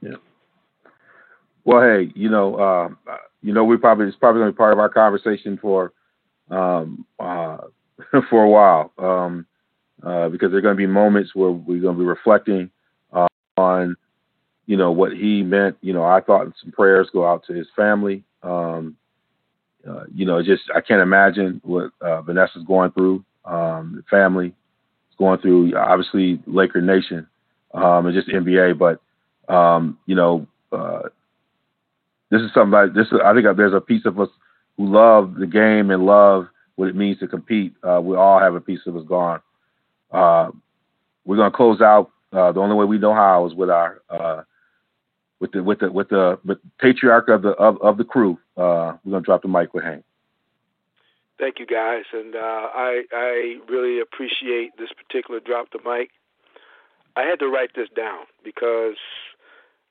Yeah. 0.00 0.16
Well, 1.64 1.82
hey, 1.82 2.12
you 2.14 2.28
know, 2.28 2.56
uh, 2.56 2.88
you 3.42 3.52
know, 3.52 3.64
we 3.64 3.76
probably 3.76 4.06
it's 4.06 4.16
probably 4.16 4.40
going 4.40 4.48
to 4.48 4.52
be 4.52 4.58
part 4.58 4.72
of 4.72 4.78
our 4.78 4.88
conversation 4.88 5.58
for 5.60 5.92
um, 6.50 7.06
uh, 7.18 7.58
for 8.30 8.44
a 8.44 8.48
while 8.48 8.92
um, 8.98 9.46
uh, 10.02 10.28
because 10.28 10.50
there 10.50 10.58
are 10.58 10.62
going 10.62 10.76
to 10.76 10.78
be 10.78 10.86
moments 10.86 11.34
where 11.34 11.50
we're 11.50 11.80
going 11.80 11.96
to 11.96 12.02
be 12.02 12.06
reflecting 12.06 12.70
uh, 13.12 13.26
on, 13.56 13.96
you 14.66 14.76
know, 14.76 14.92
what 14.92 15.12
he 15.12 15.42
meant. 15.42 15.76
You 15.80 15.92
know, 15.92 16.04
I 16.04 16.20
thought 16.20 16.52
some 16.62 16.72
prayers 16.72 17.08
go 17.12 17.26
out 17.26 17.44
to 17.46 17.54
his 17.54 17.66
family. 17.74 18.24
Um, 18.42 18.96
uh, 19.88 20.04
you 20.14 20.24
know, 20.24 20.42
just 20.42 20.62
I 20.74 20.80
can't 20.80 21.02
imagine 21.02 21.60
what 21.64 21.90
uh, 22.00 22.22
Vanessa's 22.22 22.64
going 22.66 22.90
through. 22.92 23.24
Um, 23.44 23.94
the 23.96 24.02
family 24.10 24.48
is 24.48 25.16
going 25.18 25.40
through. 25.40 25.76
Obviously, 25.76 26.40
Laker 26.46 26.80
Nation 26.80 27.26
um, 27.74 28.06
and 28.06 28.14
just 28.14 28.28
NBA, 28.28 28.78
but 28.78 29.00
um, 29.52 29.98
you 30.06 30.14
know. 30.14 30.46
Uh, 30.72 31.08
this 32.30 32.40
is 32.40 32.50
something 32.52 32.72
like 32.72 32.94
this. 32.94 33.06
Is, 33.08 33.20
I 33.24 33.32
think 33.32 33.46
there's 33.56 33.74
a 33.74 33.80
piece 33.80 34.04
of 34.06 34.18
us 34.18 34.28
who 34.76 34.92
love 34.92 35.34
the 35.36 35.46
game 35.46 35.92
and 35.92 36.04
love 36.04 36.48
what 36.74 36.88
it 36.88 36.96
means 36.96 37.20
to 37.20 37.28
compete. 37.28 37.74
Uh, 37.82 38.00
we 38.02 38.16
all 38.16 38.40
have 38.40 38.56
a 38.56 38.60
piece 38.60 38.80
of 38.86 38.96
us 38.96 39.04
gone. 39.06 39.40
Uh, 40.10 40.50
we're 41.24 41.36
gonna 41.36 41.52
close 41.52 41.80
out. 41.80 42.10
The 42.32 42.54
only 42.56 42.74
way 42.74 42.86
we 42.86 42.98
know 42.98 43.14
how 43.14 43.46
is 43.46 43.54
with 43.54 43.70
our 43.70 44.02
with 45.38 45.52
the 45.52 45.62
with 45.62 45.78
the 45.80 45.92
with 45.92 46.08
the 46.08 46.38
with 46.44 46.58
patriarch 46.80 47.28
of 47.28 47.42
the 47.42 47.50
of, 47.50 47.80
of 47.82 47.98
the 47.98 48.04
crew. 48.04 48.38
Uh, 48.56 48.96
we're 49.04 49.12
gonna 49.12 49.22
drop 49.22 49.42
the 49.42 49.48
mic 49.48 49.74
with 49.74 49.84
Hank. 49.84 50.04
Thank 51.38 51.58
you 51.58 51.66
guys, 51.66 52.04
and 52.12 52.36
uh, 52.36 52.38
I 52.38 53.02
I 53.12 53.56
really 53.68 54.00
appreciate 54.00 54.76
this 54.78 54.90
particular 54.92 55.40
drop 55.40 55.70
the 55.72 55.80
mic. 55.84 56.10
I 57.16 57.22
had 57.22 57.38
to 57.40 57.48
write 57.48 57.70
this 57.74 57.88
down 57.96 58.24
because 58.44 58.96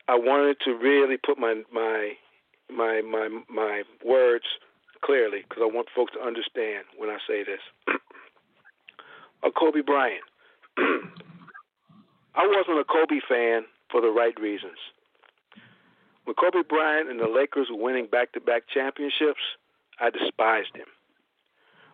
I 0.07 0.15
wanted 0.15 0.57
to 0.65 0.71
really 0.71 1.17
put 1.17 1.37
my 1.37 1.63
my 1.71 2.13
my 2.71 3.01
my 3.01 3.29
my 3.49 3.83
words 4.05 4.45
clearly 5.03 5.43
because 5.47 5.61
I 5.61 5.73
want 5.73 5.87
folks 5.93 6.13
to 6.13 6.21
understand 6.21 6.85
when 6.97 7.09
I 7.09 7.17
say 7.27 7.43
this. 7.43 7.59
a 9.43 9.51
Kobe 9.51 9.81
Bryant. 9.81 10.23
I 12.35 12.47
wasn't 12.47 12.79
a 12.79 12.85
Kobe 12.85 13.19
fan 13.27 13.65
for 13.91 14.01
the 14.01 14.09
right 14.09 14.39
reasons. 14.39 14.77
When 16.25 16.35
Kobe 16.35 16.63
Bryant 16.67 17.09
and 17.09 17.19
the 17.19 17.27
Lakers 17.27 17.67
were 17.69 17.81
winning 17.81 18.07
back-to-back 18.07 18.63
championships, 18.73 19.41
I 19.99 20.09
despised 20.09 20.75
him. 20.75 20.87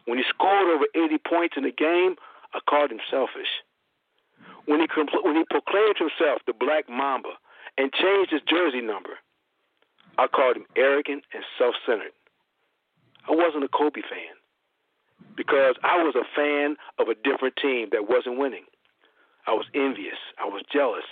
When 0.05 0.17
he 0.17 0.23
scored 0.29 0.69
over 0.69 0.85
80 0.95 1.17
points 1.27 1.55
in 1.57 1.65
a 1.65 1.71
game, 1.71 2.15
I 2.53 2.59
called 2.67 2.91
him 2.91 2.99
selfish. 3.09 3.49
When 4.65 4.79
he 4.79 4.87
compl- 4.87 5.23
when 5.23 5.35
he 5.35 5.45
proclaimed 5.49 5.97
himself 5.97 6.41
the 6.45 6.53
Black 6.53 6.89
Mamba 6.89 7.37
and 7.77 7.91
changed 7.93 8.31
his 8.31 8.41
jersey 8.47 8.81
number, 8.81 9.17
I 10.17 10.27
called 10.27 10.57
him 10.57 10.65
arrogant 10.75 11.23
and 11.33 11.43
self-centered. 11.57 12.13
I 13.27 13.33
wasn't 13.33 13.63
a 13.63 13.67
Kobe 13.67 14.01
fan 14.01 14.35
because 15.35 15.75
I 15.83 16.03
was 16.03 16.15
a 16.15 16.25
fan 16.35 16.75
of 16.97 17.07
a 17.07 17.15
different 17.15 17.55
team 17.55 17.89
that 17.91 18.09
wasn't 18.09 18.37
winning. 18.37 18.65
I 19.47 19.53
was 19.53 19.65
envious. 19.73 20.17
I 20.37 20.45
was 20.45 20.63
jealous. 20.71 21.05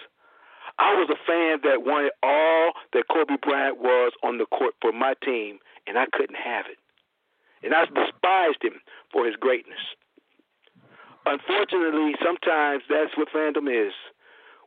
I 0.79 0.93
was 0.93 1.09
a 1.09 1.17
fan 1.25 1.59
that 1.63 1.85
wanted 1.85 2.11
all 2.21 2.73
that 2.93 3.07
Kobe 3.11 3.37
Bryant 3.41 3.79
was 3.79 4.11
on 4.23 4.37
the 4.37 4.45
court 4.45 4.75
for 4.81 4.91
my 4.91 5.15
team, 5.23 5.59
and 5.87 5.97
I 5.97 6.05
couldn't 6.11 6.37
have 6.37 6.65
it. 6.69 6.77
And 7.63 7.73
I 7.73 7.85
despised 7.85 8.61
him 8.61 8.79
for 9.11 9.25
his 9.25 9.35
greatness. 9.35 9.81
Unfortunately, 11.25 12.15
sometimes 12.23 12.83
that's 12.89 13.17
what 13.17 13.29
fandom 13.29 13.67
is. 13.67 13.93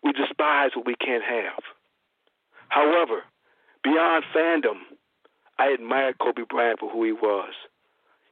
We 0.03 0.13
despise 0.13 0.71
what 0.75 0.87
we 0.87 0.95
can't 0.97 1.25
have. 1.25 1.63
However, 2.69 3.23
beyond 3.83 4.25
fandom, 4.35 4.83
I 5.59 5.69
admired 5.69 6.19
Kobe 6.19 6.43
Bryant 6.49 6.81
for 6.81 6.91
who 6.91 7.05
he 7.05 7.13
was. 7.13 7.55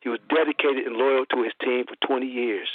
He 0.01 0.09
was 0.09 0.21
dedicated 0.29 0.87
and 0.87 0.97
loyal 0.97 1.27
to 1.27 1.43
his 1.43 1.53
team 1.63 1.85
for 1.87 1.97
20 2.07 2.27
years. 2.27 2.69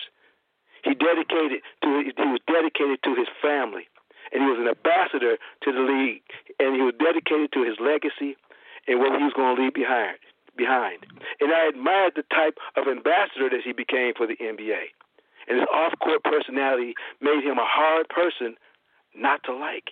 He 0.84 0.94
dedicated 0.94 1.62
to 1.84 2.04
he 2.04 2.28
was 2.28 2.42
dedicated 2.46 3.02
to 3.04 3.16
his 3.16 3.28
family, 3.42 3.88
and 4.34 4.44
he 4.44 4.50
was 4.50 4.60
an 4.60 4.68
ambassador 4.68 5.38
to 5.38 5.70
the 5.72 5.80
league, 5.80 6.26
and 6.60 6.76
he 6.76 6.82
was 6.82 6.94
dedicated 6.98 7.54
to 7.54 7.64
his 7.64 7.78
legacy 7.80 8.36
and 8.88 9.00
what 9.00 9.16
he 9.16 9.24
was 9.24 9.34
going 9.34 9.56
to 9.56 9.62
leave 9.62 9.74
behind. 9.74 10.18
Behind, 10.56 11.02
and 11.42 11.52
I 11.52 11.66
admired 11.66 12.14
the 12.16 12.22
type 12.30 12.60
of 12.78 12.86
ambassador 12.88 13.50
that 13.50 13.66
he 13.66 13.74
became 13.74 14.14
for 14.14 14.28
the 14.28 14.38
NBA, 14.38 14.94
and 15.48 15.58
his 15.58 15.68
off-court 15.74 16.24
personality 16.24 16.94
made 17.22 17.44
him 17.44 17.58
a 17.58 17.66
hard 17.66 18.08
person 18.10 18.54
not 19.16 19.42
to 19.46 19.54
like. 19.56 19.90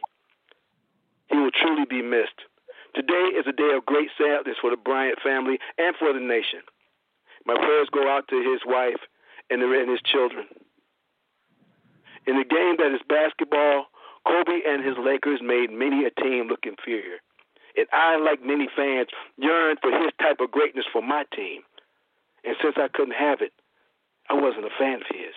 He 1.32 1.38
will 1.38 1.50
truly 1.50 1.86
be 1.90 2.04
missed. 2.04 2.46
Today 2.94 3.34
is 3.34 3.48
a 3.48 3.54
day 3.54 3.72
of 3.76 3.88
great 3.88 4.10
sadness 4.18 4.58
for 4.62 4.70
the 4.70 4.78
Bryant 4.78 5.18
family 5.24 5.58
and 5.80 5.96
for 5.96 6.14
the 6.14 6.20
nation. 6.20 6.60
My 7.46 7.56
prayers 7.56 7.90
go 7.92 8.08
out 8.08 8.28
to 8.28 8.38
his 8.38 8.62
wife 8.66 9.02
and, 9.50 9.62
his 9.90 10.02
children. 10.06 10.46
In 12.28 12.38
a 12.38 12.46
game 12.46 12.78
that 12.78 12.94
is 12.94 13.02
basketball, 13.10 13.88
Kobe 14.26 14.62
and 14.66 14.84
his 14.86 14.96
Lakers 14.98 15.42
made 15.42 15.72
many 15.72 16.06
a 16.06 16.12
team 16.22 16.48
look 16.48 16.66
inferior. 16.66 17.18
And 17.78 17.88
I, 17.94 18.18
like 18.18 18.44
many 18.44 18.68
fans, 18.76 19.08
yearned 19.38 19.80
for 19.82 19.92
his 19.92 20.12
type 20.22 20.40
of 20.40 20.52
greatness 20.52 20.86
for 20.92 21.02
my 21.02 21.24
team. 21.36 21.62
And 22.44 22.56
since 22.62 22.76
I 22.78 22.88
couldn't 22.88 23.16
have 23.16 23.42
it, 23.42 23.54
I 24.30 24.34
wasn't 24.34 24.66
a 24.66 24.78
fan 24.78 24.96
of 24.96 25.08
his. 25.10 25.34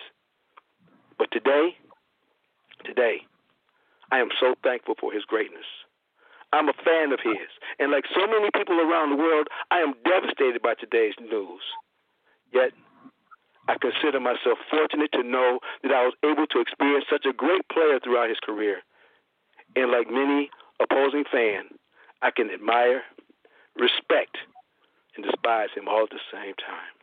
But 1.17 1.31
today, 1.31 1.77
today, 2.83 3.21
I 4.11 4.19
am 4.19 4.29
so 4.39 4.55
thankful 4.63 4.95
for 4.99 5.11
his 5.11 5.23
greatness. 5.23 5.65
I'm 6.53 6.69
a 6.69 6.73
fan 6.73 7.11
of 7.11 7.19
his. 7.23 7.49
And 7.79 7.91
like 7.91 8.05
so 8.13 8.27
many 8.27 8.49
people 8.55 8.79
around 8.79 9.11
the 9.11 9.21
world, 9.21 9.47
I 9.71 9.79
am 9.79 9.93
devastated 10.05 10.61
by 10.61 10.73
today's 10.75 11.15
news. 11.19 11.61
Yet, 12.53 12.71
I 13.67 13.77
consider 13.77 14.19
myself 14.19 14.59
fortunate 14.69 15.11
to 15.13 15.23
know 15.23 15.59
that 15.83 15.91
I 15.91 16.05
was 16.05 16.13
able 16.23 16.45
to 16.47 16.59
experience 16.59 17.05
such 17.09 17.25
a 17.25 17.33
great 17.33 17.67
player 17.69 17.99
throughout 18.03 18.29
his 18.29 18.39
career. 18.43 18.81
And 19.75 19.91
like 19.91 20.09
many 20.09 20.49
opposing 20.79 21.23
fans, 21.31 21.71
I 22.21 22.31
can 22.31 22.49
admire, 22.51 23.01
respect, 23.75 24.37
and 25.15 25.25
despise 25.25 25.69
him 25.75 25.87
all 25.87 26.03
at 26.03 26.09
the 26.09 26.19
same 26.31 26.53
time. 26.55 26.93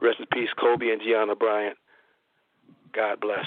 Rest 0.00 0.20
in 0.20 0.26
peace, 0.32 0.50
Kobe 0.58 0.90
and 0.90 1.02
Gianna 1.02 1.34
Bryant. 1.34 1.76
God 2.92 3.20
bless. 3.20 3.46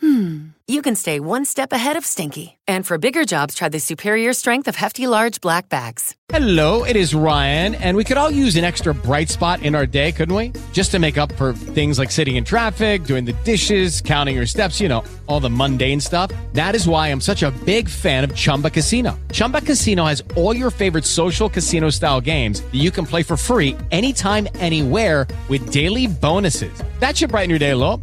Hmm. 0.00 0.48
You 0.68 0.82
can 0.82 0.94
stay 0.94 1.20
one 1.20 1.44
step 1.44 1.72
ahead 1.72 1.96
of 1.96 2.04
Stinky. 2.04 2.56
And 2.68 2.84
for 2.84 2.98
bigger 2.98 3.24
jobs, 3.24 3.54
try 3.54 3.68
the 3.68 3.78
superior 3.78 4.32
strength 4.32 4.68
of 4.68 4.76
hefty, 4.76 5.06
large 5.06 5.40
black 5.40 5.68
bags. 5.68 6.14
Hello, 6.28 6.84
it 6.84 6.96
is 6.96 7.14
Ryan, 7.14 7.76
and 7.76 7.96
we 7.96 8.02
could 8.02 8.16
all 8.16 8.30
use 8.30 8.56
an 8.56 8.64
extra 8.64 8.92
bright 8.92 9.28
spot 9.30 9.62
in 9.62 9.74
our 9.76 9.86
day, 9.86 10.10
couldn't 10.10 10.34
we? 10.34 10.52
Just 10.72 10.90
to 10.90 10.98
make 10.98 11.16
up 11.16 11.32
for 11.36 11.52
things 11.52 11.98
like 11.98 12.10
sitting 12.10 12.36
in 12.36 12.44
traffic, 12.44 13.04
doing 13.04 13.24
the 13.24 13.32
dishes, 13.44 14.00
counting 14.00 14.34
your 14.34 14.46
steps, 14.46 14.80
you 14.80 14.88
know, 14.88 15.04
all 15.28 15.40
the 15.40 15.48
mundane 15.48 16.00
stuff. 16.00 16.32
That 16.52 16.74
is 16.74 16.88
why 16.88 17.08
I'm 17.08 17.20
such 17.20 17.42
a 17.44 17.52
big 17.64 17.88
fan 17.88 18.24
of 18.24 18.34
Chumba 18.34 18.70
Casino. 18.70 19.18
Chumba 19.32 19.60
Casino 19.60 20.04
has 20.04 20.22
all 20.34 20.54
your 20.54 20.70
favorite 20.70 21.04
social 21.04 21.48
casino 21.48 21.90
style 21.90 22.20
games 22.20 22.60
that 22.60 22.74
you 22.74 22.90
can 22.90 23.06
play 23.06 23.22
for 23.22 23.36
free 23.36 23.76
anytime, 23.92 24.48
anywhere 24.56 25.28
with 25.48 25.72
daily 25.72 26.08
bonuses. 26.08 26.82
That 26.98 27.16
should 27.16 27.30
brighten 27.30 27.50
your 27.50 27.60
day 27.60 27.70
a 27.70 27.76
little. 27.76 28.02